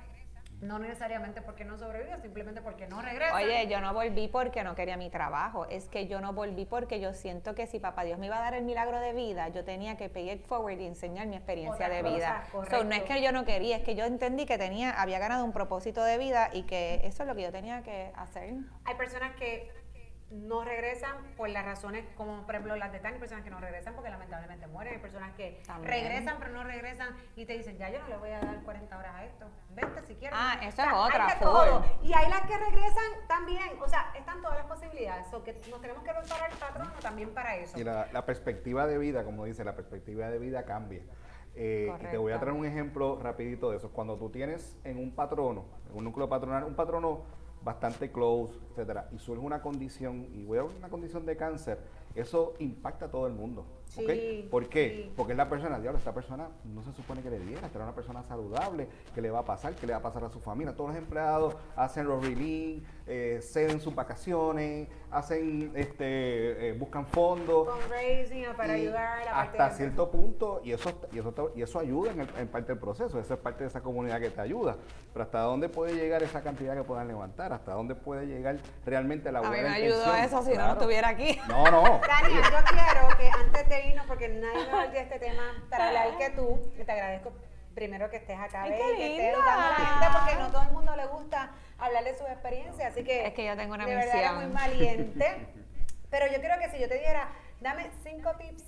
no 0.62 0.78
necesariamente 0.78 1.42
porque 1.42 1.66
no 1.66 1.78
sobrevive, 1.78 2.22
simplemente 2.22 2.62
porque 2.62 2.88
no 2.88 3.02
regresa. 3.02 3.36
Oye, 3.36 3.68
yo 3.68 3.82
no 3.82 3.94
volví 3.94 4.28
porque 4.28 4.64
no 4.64 4.76
quería 4.76 4.96
mi 4.96 5.10
trabajo, 5.10 5.66
es 5.66 5.90
que 5.90 6.08
yo 6.08 6.22
no 6.22 6.34
volví 6.34 6.66
porque 6.66 7.00
yo 7.00 7.14
siento 7.14 7.56
que 7.56 7.68
si 7.68 7.80
papá 7.80 8.04
Dios 8.04 8.20
me 8.20 8.28
iba 8.28 8.38
a 8.38 8.42
dar 8.42 8.54
el 8.54 8.64
milagro 8.64 9.00
de 9.00 9.14
vida, 9.14 9.50
yo 9.50 9.66
tenía 9.66 9.98
que 9.98 10.08
pay 10.08 10.32
it 10.32 10.46
forward 10.46 10.80
y 10.80 10.86
enseñar 10.86 11.28
mi 11.28 11.36
experiencia 11.36 11.90
de 11.90 12.04
vida. 12.04 12.44
no 12.54 12.96
es 12.96 13.04
que 13.04 13.22
yo 13.22 13.32
no 13.32 13.44
quería, 13.44 13.78
es 13.78 13.84
que 13.84 13.96
yo 13.96 14.06
entendí 14.06 14.46
que 14.46 14.58
tenía, 14.58 14.92
había 14.92 15.20
ganado 15.20 15.44
un 15.44 15.52
propósito 15.52 16.04
de 16.04 16.18
vida 16.18 16.50
y 16.54 16.64
que 16.64 17.02
eso 17.04 17.24
es 17.24 17.28
lo 17.28 17.36
que 17.36 17.42
yo 17.42 17.52
tenía 17.52 17.82
que 17.82 18.12
hacer. 18.16 18.54
Hay 18.86 18.96
personas 18.96 19.36
que 19.36 19.81
no 20.32 20.64
regresan 20.64 21.18
por 21.36 21.50
las 21.50 21.66
razones 21.66 22.06
como 22.16 22.46
por 22.46 22.56
ejemplo 22.56 22.76
las 22.76 22.92
de 22.92 23.00
Tani, 23.00 23.20
personas 23.20 23.44
que 23.44 23.50
no 23.50 23.60
regresan 23.60 23.94
porque 23.94 24.10
lamentablemente 24.10 24.68
mueren, 24.68 24.94
hay 24.94 25.00
personas 25.00 25.34
que 25.36 25.62
regresan 25.84 26.38
pero 26.40 26.52
no 26.52 26.64
regresan 26.64 27.10
y 27.36 27.46
te 27.46 27.58
dicen, 27.58 27.78
ya 27.78 27.90
yo 27.90 28.00
no 28.00 28.08
le 28.08 28.18
voy 28.18 28.30
a 28.30 28.40
dar 28.40 28.64
40 28.64 28.98
horas 28.98 29.16
a 29.16 29.26
esto, 29.26 29.46
vente 29.72 30.02
si 30.04 30.16
quieres. 30.16 30.38
Ah, 30.40 30.58
eso 30.62 30.82
es 30.82 30.94
otra. 30.94 31.38
Y 32.02 32.14
hay 32.14 32.30
las 32.30 32.42
que 32.42 32.58
regresan 32.58 33.28
también, 33.28 33.78
o 33.82 33.88
sea, 33.88 34.12
están 34.18 34.42
todas 34.42 34.58
las 34.58 34.68
posibilidades, 34.68 35.32
o 35.34 35.44
que 35.44 35.54
nos 35.70 35.82
tenemos 35.82 36.04
que 36.04 36.12
preparar 36.12 36.52
el 36.52 36.58
patrón 36.58 36.92
también 37.02 37.34
para 37.34 37.56
eso. 37.58 37.78
Y 37.78 37.84
la, 37.84 38.08
la 38.12 38.26
perspectiva 38.26 38.88
de 38.88 38.98
vida, 38.98 39.24
como 39.24 39.46
dice, 39.46 39.64
la 39.64 39.76
perspectiva 39.76 40.30
de 40.30 40.40
vida 40.40 40.66
cambia. 40.66 41.02
Eh, 41.54 41.92
te 42.10 42.18
voy 42.18 42.32
a 42.32 42.40
traer 42.40 42.56
un 42.56 42.66
ejemplo 42.66 43.20
rapidito 43.22 43.72
de 43.72 43.78
eso. 43.78 43.92
Cuando 43.92 44.18
tú 44.18 44.30
tienes 44.30 44.78
en 44.84 44.98
un 44.98 45.14
patrono, 45.14 45.66
en 45.90 45.98
un 45.98 46.04
núcleo 46.06 46.30
patronal, 46.30 46.64
un 46.64 46.76
patrono 46.76 47.24
bastante 47.64 48.12
close, 48.12 48.54
etcétera, 48.72 49.08
y 49.12 49.20
surge 49.20 49.44
una 49.44 49.62
condición, 49.62 50.28
y 50.34 50.46
voy 50.46 50.58
a 50.58 50.64
una 50.64 50.90
condición 50.90 51.26
de 51.26 51.38
cáncer, 51.38 51.80
eso 52.16 52.56
impacta 52.60 53.06
a 53.06 53.12
todo 53.12 53.28
el 53.28 53.34
mundo. 53.34 53.66
Sí, 53.86 54.48
¿Por 54.50 54.70
qué? 54.70 55.12
Porque 55.18 55.34
es 55.34 55.38
la 55.38 55.50
persona, 55.50 55.80
diablo, 55.80 55.98
esta 55.98 56.14
persona 56.14 56.48
no 56.64 56.82
se 56.84 56.94
supone 56.94 57.22
que 57.22 57.30
le 57.30 57.40
diera, 57.40 57.68
esta 57.68 57.78
era 57.78 57.86
una 57.86 57.96
persona 57.96 58.24
saludable, 58.24 58.88
¿qué 59.14 59.22
le 59.22 59.30
va 59.30 59.40
a 59.40 59.46
pasar? 59.46 59.76
¿Qué 59.76 59.86
le 59.86 59.94
va 59.94 60.00
a 60.00 60.02
pasar 60.02 60.24
a 60.24 60.30
su 60.30 60.40
familia? 60.40 60.76
Todos 60.76 60.92
los 60.92 60.98
empleados 60.98 61.56
hacen 61.76 62.08
los 62.08 62.26
release, 62.26 62.84
eh, 63.08 63.40
ceden 63.42 63.82
sus 63.82 63.94
vacaciones, 63.96 64.88
hacen, 65.10 65.72
este, 65.76 66.70
eh, 66.70 66.74
buscan 66.74 67.06
fondos. 67.06 67.68
Fundraising 67.68 68.46
para 68.56 68.74
ayudar 68.74 69.22
a 69.22 69.26
la 69.26 69.42
Hasta 69.42 69.70
cierto 69.72 70.10
punto, 70.12 70.62
y 70.64 70.72
eso, 70.72 70.92
y 71.12 71.20
eso, 71.20 71.52
y 71.56 71.62
eso 71.62 71.80
ayuda 71.80 72.12
en, 72.12 72.22
en, 72.38 72.48
parte 72.48 72.72
del 72.74 72.80
proceso, 72.80 73.20
eso 73.20 73.34
es 73.34 73.40
parte 73.40 73.64
de 73.64 73.70
esa 73.70 73.82
comunidad 73.82 74.20
que 74.20 74.30
te 74.30 74.42
ayuda. 74.42 74.78
Pero 75.14 75.24
¿hasta 75.24 75.40
dónde 75.42 75.68
puede 75.70 75.96
llegar 75.96 76.24
esa 76.24 76.42
cantidad 76.42 76.76
que 76.76 76.84
puedan 76.84 77.08
levantar? 77.08 77.54
¿Hasta 77.54 77.74
dónde 77.74 77.96
puede 77.96 78.28
llegar 78.28 78.58
realmente 78.86 79.32
la 79.32 79.42
buena 79.42 79.56
A 79.56 79.58
mí 79.58 79.70
me 79.70 79.76
ayudó 79.76 80.16
eso 80.16 80.44
si 80.44 80.52
no, 80.54 80.68
no 80.68 80.74
estuviera 80.74 81.10
aquí. 81.10 81.40
No, 81.48 81.70
no. 81.70 81.82
Daniel, 82.08 82.44
yo 82.44 82.58
quiero 82.70 83.18
que 83.18 83.30
antes 83.30 83.70
de 83.70 83.88
irnos, 83.90 84.06
porque 84.06 84.30
nadie 84.30 84.68
me 84.72 84.92
de 84.92 85.00
este 85.00 85.20
tema 85.20 85.44
para 85.70 85.88
hablar 85.88 86.18
que 86.18 86.30
tú, 86.32 86.60
y 86.80 86.84
te 86.84 86.92
agradezco 86.92 87.32
primero 87.74 88.10
que 88.10 88.18
estés 88.18 88.38
acá, 88.40 88.64
Ay, 88.64 88.72
que 88.72 89.16
estés 89.16 89.38
la 89.38 89.76
gente, 89.76 90.08
porque 90.20 90.36
no 90.36 90.52
todo 90.52 90.64
el 90.64 90.72
mundo 90.72 90.96
le 90.96 91.06
gusta 91.08 91.52
hablar 91.78 92.04
de 92.04 92.18
sus 92.18 92.28
experiencias, 92.28 92.92
así 92.92 93.04
que 93.04 93.26
es 93.28 93.34
que 93.34 93.46
yo 93.46 93.56
tengo 93.56 93.74
una 93.74 93.86
de 93.86 93.96
misión. 93.96 94.14
verdad 94.16 94.34
muy 94.36 94.46
valiente. 94.54 95.48
Pero 96.10 96.28
yo 96.28 96.42
creo 96.42 96.60
que 96.60 96.70
si 96.70 96.80
yo 96.80 96.90
te 96.90 97.00
diera, 97.00 97.30
dame 97.62 97.90
cinco 98.04 98.32
tips 98.38 98.64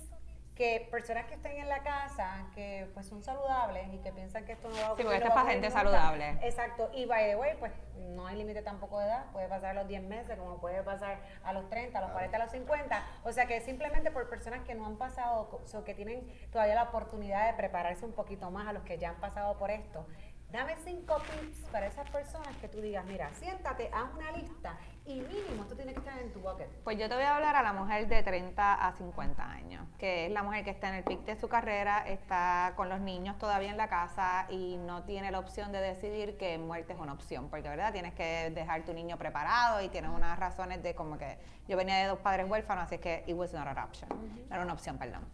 que 0.54 0.86
personas 0.90 1.26
que 1.26 1.34
estén 1.34 1.56
en 1.58 1.68
la 1.68 1.82
casa, 1.82 2.46
que 2.54 2.88
pues 2.94 3.06
son 3.06 3.22
saludables 3.22 3.92
y 3.92 3.98
que 3.98 4.12
piensan 4.12 4.44
que 4.44 4.52
esto 4.52 4.68
no 4.68 4.76
va 4.76 4.86
a 4.86 4.92
ocurrir. 4.92 4.96
Sí, 4.98 5.02
porque 5.04 5.16
esto 5.16 5.28
es 5.28 5.34
para 5.34 5.50
gente 5.50 5.70
saludable. 5.70 6.30
Exacto. 6.42 6.90
Y 6.94 7.06
by 7.06 7.30
the 7.30 7.36
way, 7.36 7.56
pues 7.58 7.72
no 7.96 8.26
hay 8.26 8.36
límite 8.36 8.62
tampoco 8.62 9.00
de 9.00 9.06
edad. 9.06 9.24
Puede 9.32 9.48
pasar 9.48 9.70
a 9.70 9.74
los 9.74 9.88
10 9.88 10.02
meses, 10.04 10.38
como 10.38 10.60
puede 10.60 10.82
pasar 10.82 11.18
a 11.42 11.52
los 11.52 11.68
30, 11.68 11.98
a 11.98 12.02
los 12.02 12.10
40, 12.12 12.36
a 12.36 12.40
los 12.40 12.50
50. 12.52 13.04
O 13.24 13.32
sea 13.32 13.46
que 13.46 13.60
simplemente 13.60 14.12
por 14.12 14.28
personas 14.28 14.60
que 14.64 14.74
no 14.74 14.86
han 14.86 14.96
pasado, 14.96 15.60
o 15.74 15.84
que 15.84 15.94
tienen 15.94 16.32
todavía 16.52 16.76
la 16.76 16.84
oportunidad 16.84 17.46
de 17.50 17.54
prepararse 17.54 18.04
un 18.04 18.12
poquito 18.12 18.50
más 18.50 18.68
a 18.68 18.72
los 18.72 18.84
que 18.84 18.96
ya 18.98 19.10
han 19.10 19.20
pasado 19.20 19.58
por 19.58 19.72
esto. 19.72 20.06
Dame 20.54 20.76
cinco 20.84 21.16
tips 21.16 21.68
para 21.72 21.88
esas 21.88 22.08
personas 22.10 22.56
que 22.58 22.68
tú 22.68 22.80
digas, 22.80 23.04
mira, 23.06 23.28
siéntate, 23.34 23.90
haz 23.92 24.14
una 24.14 24.30
lista 24.30 24.78
y 25.04 25.14
mínimo 25.14 25.64
esto 25.64 25.74
tiene 25.74 25.92
que 25.92 25.98
estar 25.98 26.16
en 26.16 26.32
tu 26.32 26.38
bucket. 26.38 26.68
Pues 26.84 26.96
yo 26.96 27.08
te 27.08 27.16
voy 27.16 27.24
a 27.24 27.34
hablar 27.34 27.56
a 27.56 27.62
la 27.64 27.72
mujer 27.72 28.06
de 28.06 28.22
30 28.22 28.86
a 28.86 28.92
50 28.92 29.50
años, 29.50 29.84
que 29.98 30.26
es 30.26 30.30
la 30.30 30.44
mujer 30.44 30.62
que 30.62 30.70
está 30.70 30.90
en 30.90 30.94
el 30.94 31.02
pic 31.02 31.24
de 31.24 31.34
su 31.34 31.48
carrera, 31.48 32.06
está 32.06 32.74
con 32.76 32.88
los 32.88 33.00
niños 33.00 33.36
todavía 33.36 33.68
en 33.68 33.76
la 33.76 33.88
casa 33.88 34.46
y 34.48 34.76
no 34.76 35.02
tiene 35.02 35.32
la 35.32 35.40
opción 35.40 35.72
de 35.72 35.80
decidir 35.80 36.36
que 36.36 36.56
muerte 36.56 36.92
es 36.92 37.00
una 37.00 37.14
opción, 37.14 37.50
porque 37.50 37.68
verdad 37.68 37.92
tienes 37.92 38.14
que 38.14 38.52
dejar 38.54 38.84
tu 38.84 38.92
niño 38.92 39.18
preparado 39.18 39.82
y 39.82 39.88
tienes 39.88 40.12
unas 40.12 40.38
razones 40.38 40.84
de 40.84 40.94
como 40.94 41.18
que 41.18 41.36
yo 41.66 41.76
venía 41.76 41.96
de 41.96 42.06
dos 42.06 42.20
padres 42.20 42.48
huérfanos, 42.48 42.84
así 42.84 42.98
que 42.98 43.24
it 43.26 43.34
was 43.34 43.52
not 43.52 43.66
an 43.66 43.78
option, 43.78 44.08
no 44.08 44.54
era 44.54 44.62
una 44.62 44.74
opción, 44.74 44.98
perdón. 44.98 45.24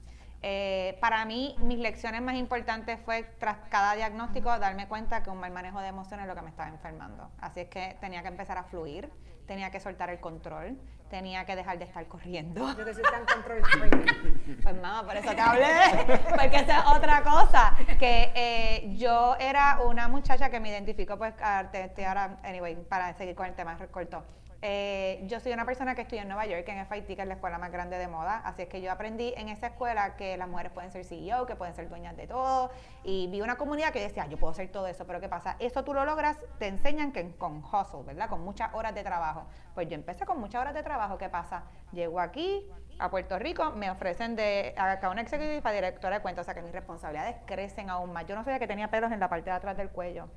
Eh, 0.42 0.96
para 1.00 1.24
mí, 1.26 1.54
mis 1.58 1.78
lecciones 1.78 2.22
más 2.22 2.34
importantes 2.34 2.98
fue 3.04 3.24
tras 3.38 3.58
cada 3.68 3.94
diagnóstico 3.94 4.58
darme 4.58 4.88
cuenta 4.88 5.22
que 5.22 5.30
un 5.30 5.38
mal 5.38 5.52
manejo 5.52 5.80
de 5.80 5.88
emociones 5.88 6.24
es 6.24 6.28
lo 6.28 6.34
que 6.34 6.42
me 6.42 6.50
estaba 6.50 6.68
enfermando. 6.68 7.30
Así 7.40 7.60
es 7.60 7.68
que 7.68 7.96
tenía 8.00 8.22
que 8.22 8.28
empezar 8.28 8.56
a 8.56 8.64
fluir, 8.64 9.10
tenía 9.46 9.70
que 9.70 9.80
soltar 9.80 10.08
el 10.08 10.20
control, 10.20 10.78
tenía 11.10 11.44
que 11.44 11.56
dejar 11.56 11.78
de 11.78 11.84
estar 11.84 12.06
corriendo. 12.06 12.74
Yo 12.74 12.84
que 12.84 12.94
soy 12.94 13.02
tan 13.02 13.26
control 13.26 13.62
free. 13.66 14.60
Pues 14.62 14.74
mamá, 14.76 15.04
por 15.04 15.16
eso 15.16 15.30
te 15.34 15.40
hablé, 15.40 15.66
porque 16.30 16.56
esa 16.56 16.78
es 16.78 16.86
otra 16.86 17.22
cosa, 17.22 17.76
que 17.98 18.32
eh, 18.34 18.94
yo 18.96 19.36
era 19.38 19.80
una 19.84 20.08
muchacha 20.08 20.50
que 20.50 20.60
me 20.60 20.70
identificó, 20.70 21.18
pues, 21.18 21.34
ahora, 21.42 22.38
anyway, 22.44 22.76
para 22.76 23.12
seguir 23.14 23.34
con 23.34 23.46
el 23.46 23.54
tema 23.54 23.76
corto. 23.90 24.24
Eh, 24.62 25.22
yo 25.26 25.40
soy 25.40 25.52
una 25.52 25.64
persona 25.64 25.94
que 25.94 26.02
estudió 26.02 26.20
en 26.20 26.28
Nueva 26.28 26.44
York, 26.44 26.68
en 26.68 26.86
FIT, 26.86 27.06
que 27.16 27.22
es 27.22 27.28
la 27.28 27.34
escuela 27.34 27.58
más 27.58 27.72
grande 27.72 27.96
de 27.96 28.08
moda, 28.08 28.42
así 28.44 28.62
es 28.62 28.68
que 28.68 28.82
yo 28.82 28.92
aprendí 28.92 29.32
en 29.38 29.48
esa 29.48 29.68
escuela 29.68 30.16
que 30.16 30.36
las 30.36 30.48
mujeres 30.48 30.70
pueden 30.70 30.90
ser 30.90 31.04
CEO, 31.06 31.46
que 31.46 31.56
pueden 31.56 31.74
ser 31.74 31.88
dueñas 31.88 32.14
de 32.14 32.26
todo, 32.26 32.70
y 33.02 33.28
vi 33.28 33.40
una 33.40 33.56
comunidad 33.56 33.90
que 33.90 34.00
decía, 34.00 34.26
yo 34.26 34.36
puedo 34.36 34.50
hacer 34.50 34.70
todo 34.70 34.86
eso, 34.86 35.06
pero 35.06 35.18
¿qué 35.18 35.30
pasa? 35.30 35.56
Eso 35.60 35.82
tú 35.82 35.94
lo 35.94 36.04
logras, 36.04 36.36
te 36.58 36.66
enseñan 36.66 37.10
que 37.12 37.34
con 37.36 37.64
hustle, 37.64 38.02
¿verdad? 38.04 38.28
Con 38.28 38.42
muchas 38.42 38.74
horas 38.74 38.94
de 38.94 39.02
trabajo. 39.02 39.46
Pues 39.74 39.88
yo 39.88 39.94
empecé 39.94 40.26
con 40.26 40.38
muchas 40.38 40.60
horas 40.60 40.74
de 40.74 40.82
trabajo, 40.82 41.16
¿qué 41.16 41.30
pasa? 41.30 41.64
Llego 41.92 42.20
aquí, 42.20 42.68
a 42.98 43.10
Puerto 43.10 43.38
Rico, 43.38 43.72
me 43.72 43.90
ofrecen 43.90 44.36
de 44.36 44.74
acá 44.76 45.08
una 45.08 45.22
executiva 45.22 45.72
directora 45.72 46.16
de 46.16 46.22
cuentas, 46.22 46.42
o 46.42 46.44
sea 46.44 46.54
que 46.54 46.60
mis 46.60 46.72
responsabilidades 46.72 47.36
crecen 47.46 47.88
aún 47.88 48.12
más. 48.12 48.26
Yo 48.26 48.34
no 48.34 48.44
sabía 48.44 48.58
que 48.58 48.66
tenía 48.66 48.90
pelos 48.90 49.10
en 49.10 49.20
la 49.20 49.30
parte 49.30 49.48
de 49.48 49.56
atrás 49.56 49.78
del 49.78 49.88
cuello. 49.88 50.28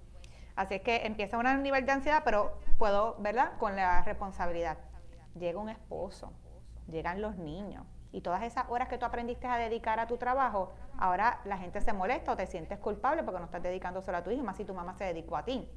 Así 0.56 0.76
es 0.76 0.82
que 0.82 1.06
empieza 1.06 1.38
un 1.38 1.63
nivel 1.63 1.86
de 1.86 1.92
ansiedad, 1.92 2.22
pero 2.24 2.58
puedo, 2.78 3.16
¿verdad? 3.20 3.54
Con 3.58 3.76
la 3.76 4.04
responsabilidad. 4.04 4.78
Llega 5.36 5.60
un 5.60 5.70
esposo, 5.70 6.32
llegan 6.88 7.22
los 7.22 7.38
niños. 7.38 7.86
Y 8.12 8.22
todas 8.22 8.44
esas 8.44 8.66
horas 8.70 8.88
que 8.88 9.00
tú 9.00 9.06
aprendiste 9.06 9.48
a 9.48 9.58
dedicar 9.58 10.00
a 10.00 10.06
tu 10.06 10.18
trabajo, 10.18 10.72
ahora 11.00 11.39
la 11.46 11.58
gente 11.58 11.82
se 11.82 11.94
molesta 11.94 12.34
o 12.34 12.38
te 12.38 12.46
sientes 12.46 12.78
culpable 12.78 13.24
porque 13.24 13.39
no 13.39 13.46
estás 13.46 13.63
dedicando 13.63 14.04
solo 14.04 14.20
a 14.20 14.24
tu 14.24 14.30
hijo, 14.30 14.44
más 14.44 14.58
si 14.58 14.66
tu 14.66 14.76
mamá 14.76 14.94
se 14.94 15.06
dedicó 15.06 15.36
a 15.36 15.44
ti. 15.44 15.68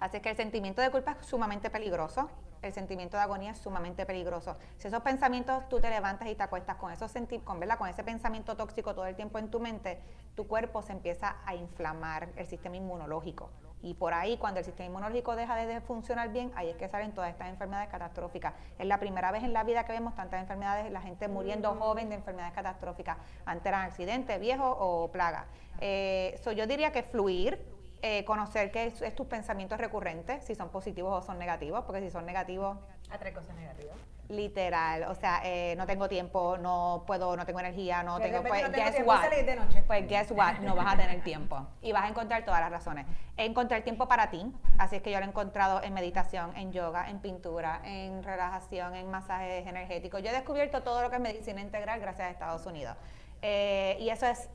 Así 0.00 0.16
es 0.16 0.22
que 0.22 0.30
el 0.30 0.36
sentimiento 0.36 0.80
de 0.80 0.90
culpa 0.90 1.18
es 1.20 1.26
sumamente 1.26 1.68
peligroso, 1.68 2.30
el 2.62 2.72
sentimiento 2.72 3.16
de 3.16 3.24
agonía 3.24 3.50
es 3.50 3.58
sumamente 3.58 4.06
peligroso. 4.06 4.56
Si 4.78 4.88
esos 4.88 5.02
pensamientos 5.02 5.68
tú 5.68 5.78
te 5.80 5.90
levantas 5.90 6.28
y 6.28 6.34
te 6.34 6.42
acuestas 6.42 6.76
con, 6.76 6.90
esos 6.90 7.12
con, 7.44 7.60
¿verdad? 7.60 7.76
con 7.76 7.88
ese 7.88 8.02
pensamiento 8.02 8.56
tóxico 8.56 8.94
todo 8.94 9.06
el 9.06 9.14
tiempo 9.14 9.38
en 9.38 9.50
tu 9.50 9.60
mente, 9.60 10.00
tu 10.34 10.46
cuerpo 10.46 10.80
se 10.82 10.92
empieza 10.92 11.36
a 11.44 11.54
inflamar 11.54 12.30
el 12.36 12.46
sistema 12.46 12.76
inmunológico. 12.76 13.50
Y 13.82 13.94
por 13.94 14.14
ahí, 14.14 14.36
cuando 14.36 14.60
el 14.60 14.64
sistema 14.64 14.86
inmunológico 14.86 15.34
deja 15.34 15.56
de 15.56 15.80
funcionar 15.80 16.32
bien, 16.32 16.52
ahí 16.54 16.70
es 16.70 16.76
que 16.76 16.88
salen 16.88 17.12
todas 17.12 17.30
estas 17.30 17.48
enfermedades 17.48 17.88
catastróficas. 17.90 18.54
Es 18.78 18.86
la 18.86 18.98
primera 18.98 19.32
vez 19.32 19.42
en 19.42 19.52
la 19.52 19.64
vida 19.64 19.84
que 19.84 19.92
vemos 19.92 20.14
tantas 20.14 20.40
enfermedades, 20.40 20.90
la 20.92 21.00
gente 21.00 21.26
muriendo 21.26 21.74
joven 21.74 22.08
de 22.08 22.14
enfermedades 22.14 22.54
catastróficas. 22.54 23.18
Antes 23.44 23.66
eran 23.66 23.82
accidentes, 23.82 24.38
viejos 24.40 24.76
o 24.78 25.10
plagas. 25.10 25.46
Eh, 25.80 26.40
yo 26.56 26.66
diría 26.66 26.92
que 26.92 27.02
fluir, 27.02 27.60
eh, 28.02 28.24
conocer 28.24 28.70
qué 28.70 28.86
es, 28.86 29.14
tus 29.16 29.26
pensamientos 29.26 29.78
recurrentes, 29.78 30.44
si 30.44 30.54
son 30.54 30.68
positivos 30.68 31.22
o 31.22 31.26
son 31.26 31.38
negativos, 31.38 31.84
porque 31.84 32.00
si 32.00 32.10
son 32.10 32.24
negativos... 32.24 32.78
Atrae 33.10 33.32
cosas 33.32 33.56
negativas. 33.56 33.96
Literal, 34.28 35.04
o 35.04 35.14
sea, 35.14 35.42
eh, 35.44 35.74
no 35.76 35.86
tengo 35.86 36.08
tiempo, 36.08 36.56
no 36.56 37.04
puedo, 37.06 37.36
no 37.36 37.44
tengo 37.44 37.60
energía, 37.60 38.02
no 38.02 38.18
tengo, 38.18 38.42
pues, 38.42 38.62
no 38.62 38.70
guess 38.70 39.02
what? 39.04 39.28
De 39.28 39.56
noche. 39.56 39.82
Pues 39.86 40.08
guess 40.08 40.30
what, 40.30 40.58
no 40.60 40.74
vas 40.74 40.94
a 40.94 40.96
tener 40.96 41.20
tiempo 41.24 41.66
y 41.82 41.92
vas 41.92 42.04
a 42.04 42.08
encontrar 42.08 42.44
todas 42.44 42.60
las 42.60 42.70
razones. 42.70 43.06
Encontrar 43.36 43.82
tiempo 43.82 44.08
para 44.08 44.30
ti, 44.30 44.50
así 44.78 44.96
es 44.96 45.02
que 45.02 45.10
yo 45.10 45.18
lo 45.18 45.26
he 45.26 45.28
encontrado 45.28 45.82
en 45.82 45.92
meditación, 45.92 46.56
en 46.56 46.72
yoga, 46.72 47.10
en 47.10 47.18
pintura, 47.18 47.80
en 47.84 48.22
relajación, 48.22 48.94
en 48.94 49.10
masajes 49.10 49.66
energéticos. 49.66 50.22
Yo 50.22 50.30
he 50.30 50.32
descubierto 50.32 50.82
todo 50.82 51.02
lo 51.02 51.10
que 51.10 51.16
es 51.16 51.22
medicina 51.22 51.60
integral 51.60 52.00
gracias 52.00 52.28
a 52.28 52.30
Estados 52.30 52.64
Unidos. 52.64 52.96
Eh, 53.42 53.96
y 54.00 54.08
eso 54.08 54.26
es 54.26 54.48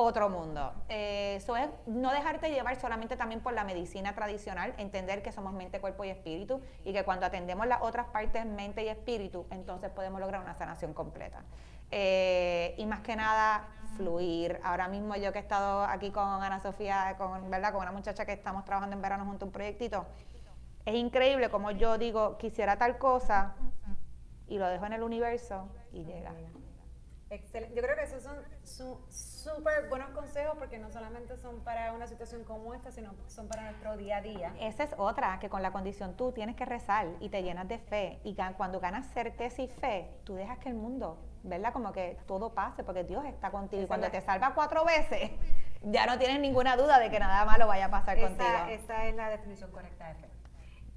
otro 0.00 0.28
mundo. 0.28 0.72
Eh, 0.88 1.34
eso 1.36 1.56
es 1.56 1.68
no 1.86 2.12
dejarte 2.12 2.50
llevar 2.50 2.80
solamente 2.80 3.16
también 3.16 3.40
por 3.40 3.52
la 3.52 3.64
medicina 3.64 4.14
tradicional, 4.14 4.74
entender 4.78 5.22
que 5.22 5.32
somos 5.32 5.52
mente, 5.52 5.80
cuerpo 5.80 6.04
y 6.04 6.10
espíritu 6.10 6.60
y 6.84 6.92
que 6.92 7.04
cuando 7.04 7.26
atendemos 7.26 7.66
las 7.66 7.82
otras 7.82 8.06
partes, 8.06 8.44
mente 8.46 8.84
y 8.84 8.88
espíritu, 8.88 9.46
entonces 9.50 9.90
podemos 9.90 10.20
lograr 10.20 10.40
una 10.42 10.54
sanación 10.54 10.94
completa. 10.94 11.42
Eh, 11.90 12.74
y 12.78 12.86
más 12.86 13.00
que 13.00 13.16
nada, 13.16 13.68
fluir. 13.96 14.60
Ahora 14.62 14.88
mismo 14.88 15.16
yo 15.16 15.32
que 15.32 15.38
he 15.38 15.42
estado 15.42 15.82
aquí 15.84 16.10
con 16.10 16.24
Ana 16.24 16.60
Sofía, 16.60 17.16
con, 17.18 17.50
¿verdad? 17.50 17.72
con 17.72 17.82
una 17.82 17.92
muchacha 17.92 18.24
que 18.24 18.32
estamos 18.32 18.64
trabajando 18.64 18.94
en 18.94 19.02
verano 19.02 19.24
junto 19.24 19.44
a 19.44 19.46
un 19.46 19.52
proyectito, 19.52 20.06
es 20.84 20.94
increíble 20.94 21.50
como 21.50 21.72
yo 21.72 21.98
digo, 21.98 22.38
quisiera 22.38 22.76
tal 22.76 22.98
cosa 22.98 23.54
y 24.48 24.58
lo 24.58 24.68
dejo 24.68 24.86
en 24.86 24.94
el 24.94 25.02
universo 25.02 25.68
y 25.92 26.04
llega. 26.04 26.32
Excelente. 27.30 27.76
Yo 27.76 27.82
creo 27.82 27.94
que 27.94 28.02
esos 28.02 28.24
son 28.24 28.36
súper 29.08 29.88
buenos 29.88 30.10
consejos 30.10 30.56
porque 30.58 30.78
no 30.78 30.90
solamente 30.90 31.36
son 31.36 31.60
para 31.60 31.92
una 31.92 32.08
situación 32.08 32.42
como 32.42 32.74
esta, 32.74 32.90
sino 32.90 33.14
son 33.28 33.46
para 33.46 33.70
nuestro 33.70 33.96
día 33.96 34.16
a 34.16 34.20
día. 34.20 34.52
Esa 34.58 34.82
es 34.82 34.94
otra, 34.98 35.38
que 35.38 35.48
con 35.48 35.62
la 35.62 35.70
condición 35.70 36.16
tú 36.16 36.32
tienes 36.32 36.56
que 36.56 36.64
rezar 36.64 37.06
y 37.20 37.28
te 37.28 37.44
llenas 37.44 37.68
de 37.68 37.78
fe. 37.78 38.18
Y 38.24 38.36
cuando 38.56 38.80
ganas 38.80 39.06
certeza 39.14 39.62
y 39.62 39.68
fe, 39.68 40.10
tú 40.24 40.34
dejas 40.34 40.58
que 40.58 40.70
el 40.70 40.74
mundo, 40.74 41.18
¿verdad? 41.44 41.72
Como 41.72 41.92
que 41.92 42.18
todo 42.26 42.52
pase 42.52 42.82
porque 42.82 43.04
Dios 43.04 43.24
está 43.24 43.52
contigo. 43.52 43.82
y 43.82 43.86
cuando 43.86 44.10
te 44.10 44.20
salva 44.20 44.52
cuatro 44.52 44.84
veces, 44.84 45.30
ya 45.82 46.06
no 46.06 46.18
tienes 46.18 46.40
ninguna 46.40 46.76
duda 46.76 46.98
de 46.98 47.10
que 47.10 47.20
nada 47.20 47.44
malo 47.44 47.68
vaya 47.68 47.86
a 47.86 47.90
pasar 47.90 48.20
contigo. 48.20 48.50
Esa 48.68 49.06
es 49.06 49.14
la 49.14 49.30
definición 49.30 49.70
correcta 49.70 50.08
de 50.08 50.14
fe. 50.16 50.28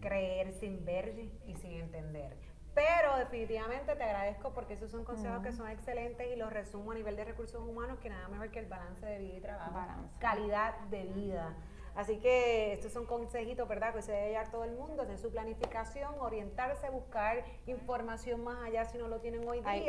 Creer 0.02 0.52
sin 0.54 0.84
ver 0.84 1.14
y 1.46 1.56
sin 1.56 1.74
entender. 1.74 2.53
Pero 2.74 3.18
definitivamente 3.18 3.96
te 3.96 4.04
agradezco 4.04 4.52
porque 4.52 4.74
esos 4.74 4.90
son 4.90 5.04
consejos 5.04 5.44
que 5.44 5.52
son 5.52 5.70
excelentes 5.70 6.28
y 6.32 6.36
los 6.36 6.52
resumo 6.52 6.92
a 6.92 6.96
nivel 6.96 7.16
de 7.16 7.26
recursos 7.26 7.62
humanos 7.62 8.00
que 8.00 8.10
nada 8.10 8.28
mejor 8.30 8.50
que 8.50 8.60
el 8.60 8.66
balance 8.66 9.06
de 9.06 9.20
vida 9.20 9.38
y 9.38 9.42
trabajo. 9.42 9.72
Calidad 10.20 10.80
de 10.90 11.04
vida. 11.04 11.54
Así 11.96 12.18
que 12.18 12.74
estos 12.74 12.92
son 12.92 13.06
consejitos, 13.06 13.68
¿verdad? 13.68 13.94
Que 13.94 14.02
se 14.02 14.12
debe 14.12 14.30
llevar 14.30 14.50
todo 14.50 14.64
el 14.64 14.72
mundo, 14.72 15.04
hacer 15.04 15.20
su 15.20 15.30
planificación, 15.30 16.16
orientarse, 16.20 16.90
buscar 16.90 17.46
información 17.68 18.44
más 18.44 18.64
allá 18.64 18.86
si 18.86 18.98
no 18.98 19.08
lo 19.08 19.20
tienen 19.20 19.48
hoy 19.48 19.60
día. 19.60 19.70
Hay 19.70 19.86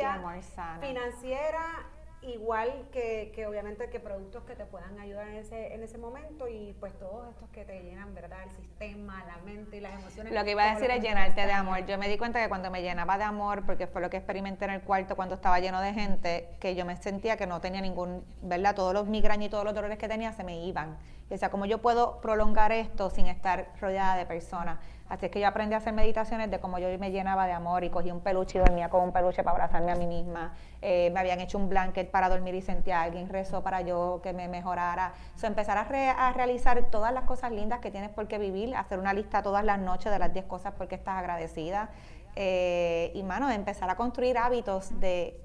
financiera 0.79 1.87
igual 2.29 2.87
que, 2.91 3.31
que, 3.33 3.47
obviamente 3.47 3.89
que 3.89 3.99
productos 3.99 4.43
que 4.43 4.55
te 4.55 4.65
puedan 4.65 4.99
ayudar 4.99 5.27
en 5.27 5.35
ese, 5.35 5.73
en 5.73 5.83
ese 5.83 5.97
momento 5.97 6.47
y 6.47 6.75
pues 6.79 6.97
todos 6.97 7.29
estos 7.29 7.49
que 7.49 7.65
te 7.65 7.81
llenan, 7.83 8.13
¿verdad? 8.13 8.43
El 8.43 8.51
sistema, 8.51 9.23
la 9.25 9.37
mente 9.45 9.77
y 9.77 9.79
las 9.81 9.99
emociones. 9.99 10.33
Lo 10.33 10.43
que 10.43 10.51
iba 10.51 10.63
a 10.63 10.75
decir 10.75 10.91
es 10.91 11.01
llenarte 11.01 11.45
de 11.45 11.51
amor. 11.51 11.85
Yo 11.85 11.97
me 11.97 12.07
di 12.07 12.17
cuenta 12.17 12.41
que 12.41 12.49
cuando 12.49 12.71
me 12.71 12.81
llenaba 12.81 13.17
de 13.17 13.23
amor, 13.23 13.65
porque 13.65 13.87
fue 13.87 14.01
lo 14.01 14.09
que 14.09 14.17
experimenté 14.17 14.65
en 14.65 14.71
el 14.71 14.81
cuarto 14.81 15.15
cuando 15.15 15.35
estaba 15.35 15.59
lleno 15.59 15.81
de 15.81 15.93
gente, 15.93 16.49
que 16.59 16.75
yo 16.75 16.85
me 16.85 16.97
sentía 16.97 17.37
que 17.37 17.47
no 17.47 17.61
tenía 17.61 17.81
ningún, 17.81 18.23
¿verdad? 18.41 18.75
Todos 18.75 18.93
los 18.93 19.07
migrañas 19.07 19.47
y 19.47 19.49
todos 19.49 19.63
los 19.63 19.73
dolores 19.73 19.97
que 19.97 20.07
tenía 20.07 20.31
se 20.33 20.43
me 20.43 20.65
iban. 20.65 20.97
Y 21.27 21.29
decía, 21.29 21.49
¿cómo 21.49 21.65
yo 21.65 21.79
puedo 21.81 22.21
prolongar 22.21 22.71
esto 22.71 23.09
sin 23.09 23.27
estar 23.27 23.71
rodeada 23.79 24.15
de 24.15 24.25
personas? 24.25 24.79
Así 25.07 25.27
es 25.27 25.31
que 25.31 25.39
yo 25.39 25.47
aprendí 25.47 25.75
a 25.75 25.77
hacer 25.77 25.93
meditaciones 25.93 26.49
de 26.49 26.59
cómo 26.59 26.79
yo 26.79 26.87
me 26.97 27.11
llenaba 27.11 27.45
de 27.45 27.53
amor 27.53 27.83
y 27.83 27.91
cogí 27.91 28.09
un 28.09 28.21
peluche 28.21 28.57
y 28.57 28.61
dormía 28.61 28.89
con 28.89 29.03
un 29.03 29.11
peluche 29.11 29.43
para 29.43 29.51
abrazarme 29.51 29.91
a 29.91 29.95
mí 29.95 30.07
misma. 30.07 30.55
Eh, 30.81 31.11
me 31.13 31.19
habían 31.19 31.39
hecho 31.39 31.59
un 31.59 31.69
blanket 31.69 32.09
para 32.09 32.27
dormir 32.27 32.55
y 32.55 32.61
sentía 32.61 33.03
alguien 33.03 33.29
rezó 33.29 33.61
para 33.61 33.81
yo 33.81 34.19
que 34.23 34.33
me 34.33 34.47
mejorara. 34.47 35.13
So, 35.35 35.45
empezar 35.45 35.77
a, 35.77 36.33
realizar 36.33 36.89
todas 36.89 37.13
las 37.13 37.25
cosas 37.25 37.51
lindas 37.51 37.79
que 37.81 37.91
tienes 37.91 38.09
por 38.09 38.27
qué 38.27 38.39
vivir, 38.39 38.75
hacer 38.75 38.97
una 38.97 39.13
lista 39.13 39.43
todas 39.43 39.63
las 39.63 39.77
noches 39.79 40.11
de 40.11 40.17
las 40.17 40.33
10 40.33 40.45
cosas 40.45 40.73
por 40.73 40.87
qué 40.87 40.95
estás 40.95 41.19
agradecida. 41.19 41.89
Eh, 42.35 43.11
y, 43.13 43.21
mano, 43.21 43.51
empezar 43.51 43.89
a 43.91 43.95
construir 43.95 44.39
hábitos 44.39 44.99
de 44.99 45.39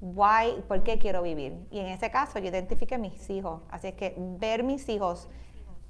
why, 0.00 0.62
por 0.66 0.82
qué 0.82 0.98
quiero 0.98 1.22
vivir. 1.22 1.66
Y 1.70 1.80
en 1.80 1.88
ese 1.88 2.10
caso 2.10 2.38
yo 2.38 2.48
identifiqué 2.48 2.96
mis 2.96 3.28
hijos. 3.28 3.60
Así 3.70 3.88
es 3.88 3.94
que 3.94 4.14
ver 4.16 4.62
mis 4.62 4.88
hijos 4.88 5.28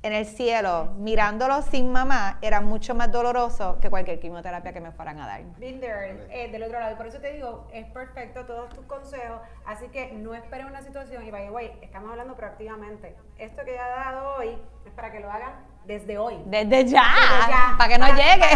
en 0.03 0.13
el 0.13 0.27
cielo, 0.27 0.95
mirándolo 0.99 1.61
sin 1.63 1.91
mamá, 1.91 2.39
era 2.41 2.61
mucho 2.61 2.95
más 2.95 3.11
doloroso 3.11 3.79
que 3.81 3.91
cualquier 3.91 4.21
quimioterapia 4.21 4.73
que 4.73 4.81
me 4.81 4.93
fueran 4.93 5.19
a 5.21 5.27
dar. 5.27 5.43
Binder, 5.59 6.29
eh, 6.31 6.51
del 6.53 6.63
otro 6.63 6.79
lado. 6.79 6.97
Por 6.97 7.09
eso 7.09 7.19
te 7.19 7.33
digo, 7.33 7.67
es 7.73 7.87
perfecto 7.87 8.47
todos 8.47 8.69
tus 8.71 8.85
consejos. 8.85 9.41
Así 9.67 9.89
que 9.89 10.13
no 10.13 10.35
esperes 10.35 10.67
una 10.67 10.83
situación 10.83 11.27
y 11.27 11.31
vaya, 11.33 11.51
güey, 11.51 11.73
estamos 11.83 12.11
hablando 12.11 12.37
proactivamente. 12.37 13.17
Esto 13.39 13.65
que 13.65 13.75
ya 13.75 13.87
ha 13.87 14.13
dado 14.13 14.37
hoy 14.37 14.57
es 14.87 14.93
para 14.93 15.11
que 15.11 15.19
lo 15.19 15.31
hagan 15.31 15.55
desde 15.88 16.18
hoy. 16.18 16.40
Desde 16.44 16.85
ya. 16.85 17.74
para 17.79 17.92
que 17.92 17.98
no 17.98 18.07
llegue. 18.09 18.46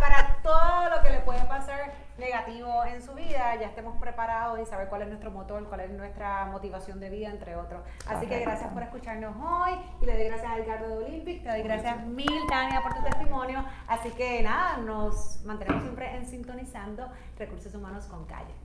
para 0.00 0.36
todo 0.42 0.90
lo 0.90 1.02
que 1.02 1.10
le 1.10 1.20
puede 1.20 1.40
pasar 1.46 1.94
negativo 2.18 2.84
en 2.84 3.00
su 3.00 3.14
vida, 3.14 3.54
ya 3.56 3.68
estemos 3.68 3.96
preparados 3.98 4.58
y 4.60 4.66
saber 4.66 4.88
cuál 4.88 5.02
es 5.02 5.08
nuestro 5.08 5.30
motor, 5.30 5.64
cuál 5.68 5.80
es 5.80 5.90
nuestra 5.90 6.44
motivación 6.46 7.00
de 7.00 7.08
vida, 7.08 7.28
entre 7.30 7.56
otros. 7.56 7.80
Así 8.06 8.26
que 8.26 8.40
gracias 8.40 8.70
por 8.72 8.82
escucharnos 8.82 9.34
hoy 9.36 9.72
y 10.02 10.06
le 10.06 10.14
doy 10.14 10.24
gracias 10.24 10.52
a 10.52 10.58
Edgardo 10.58 10.88
de 10.88 11.04
Olympic, 11.04 11.42
te 11.42 11.48
doy 11.48 11.62
gracias 11.62 12.04
mil, 12.06 12.46
Tania, 12.48 12.82
por 12.82 12.94
tu 12.94 13.02
testimonio. 13.02 13.64
Así 13.86 14.10
que 14.10 14.42
nada, 14.42 14.76
nos 14.78 15.42
mantenemos 15.44 15.82
siempre 15.84 16.16
en 16.16 16.26
sintonizando 16.26 17.08
Recursos 17.38 17.74
Humanos 17.74 18.04
con 18.06 18.26
Calle. 18.26 18.57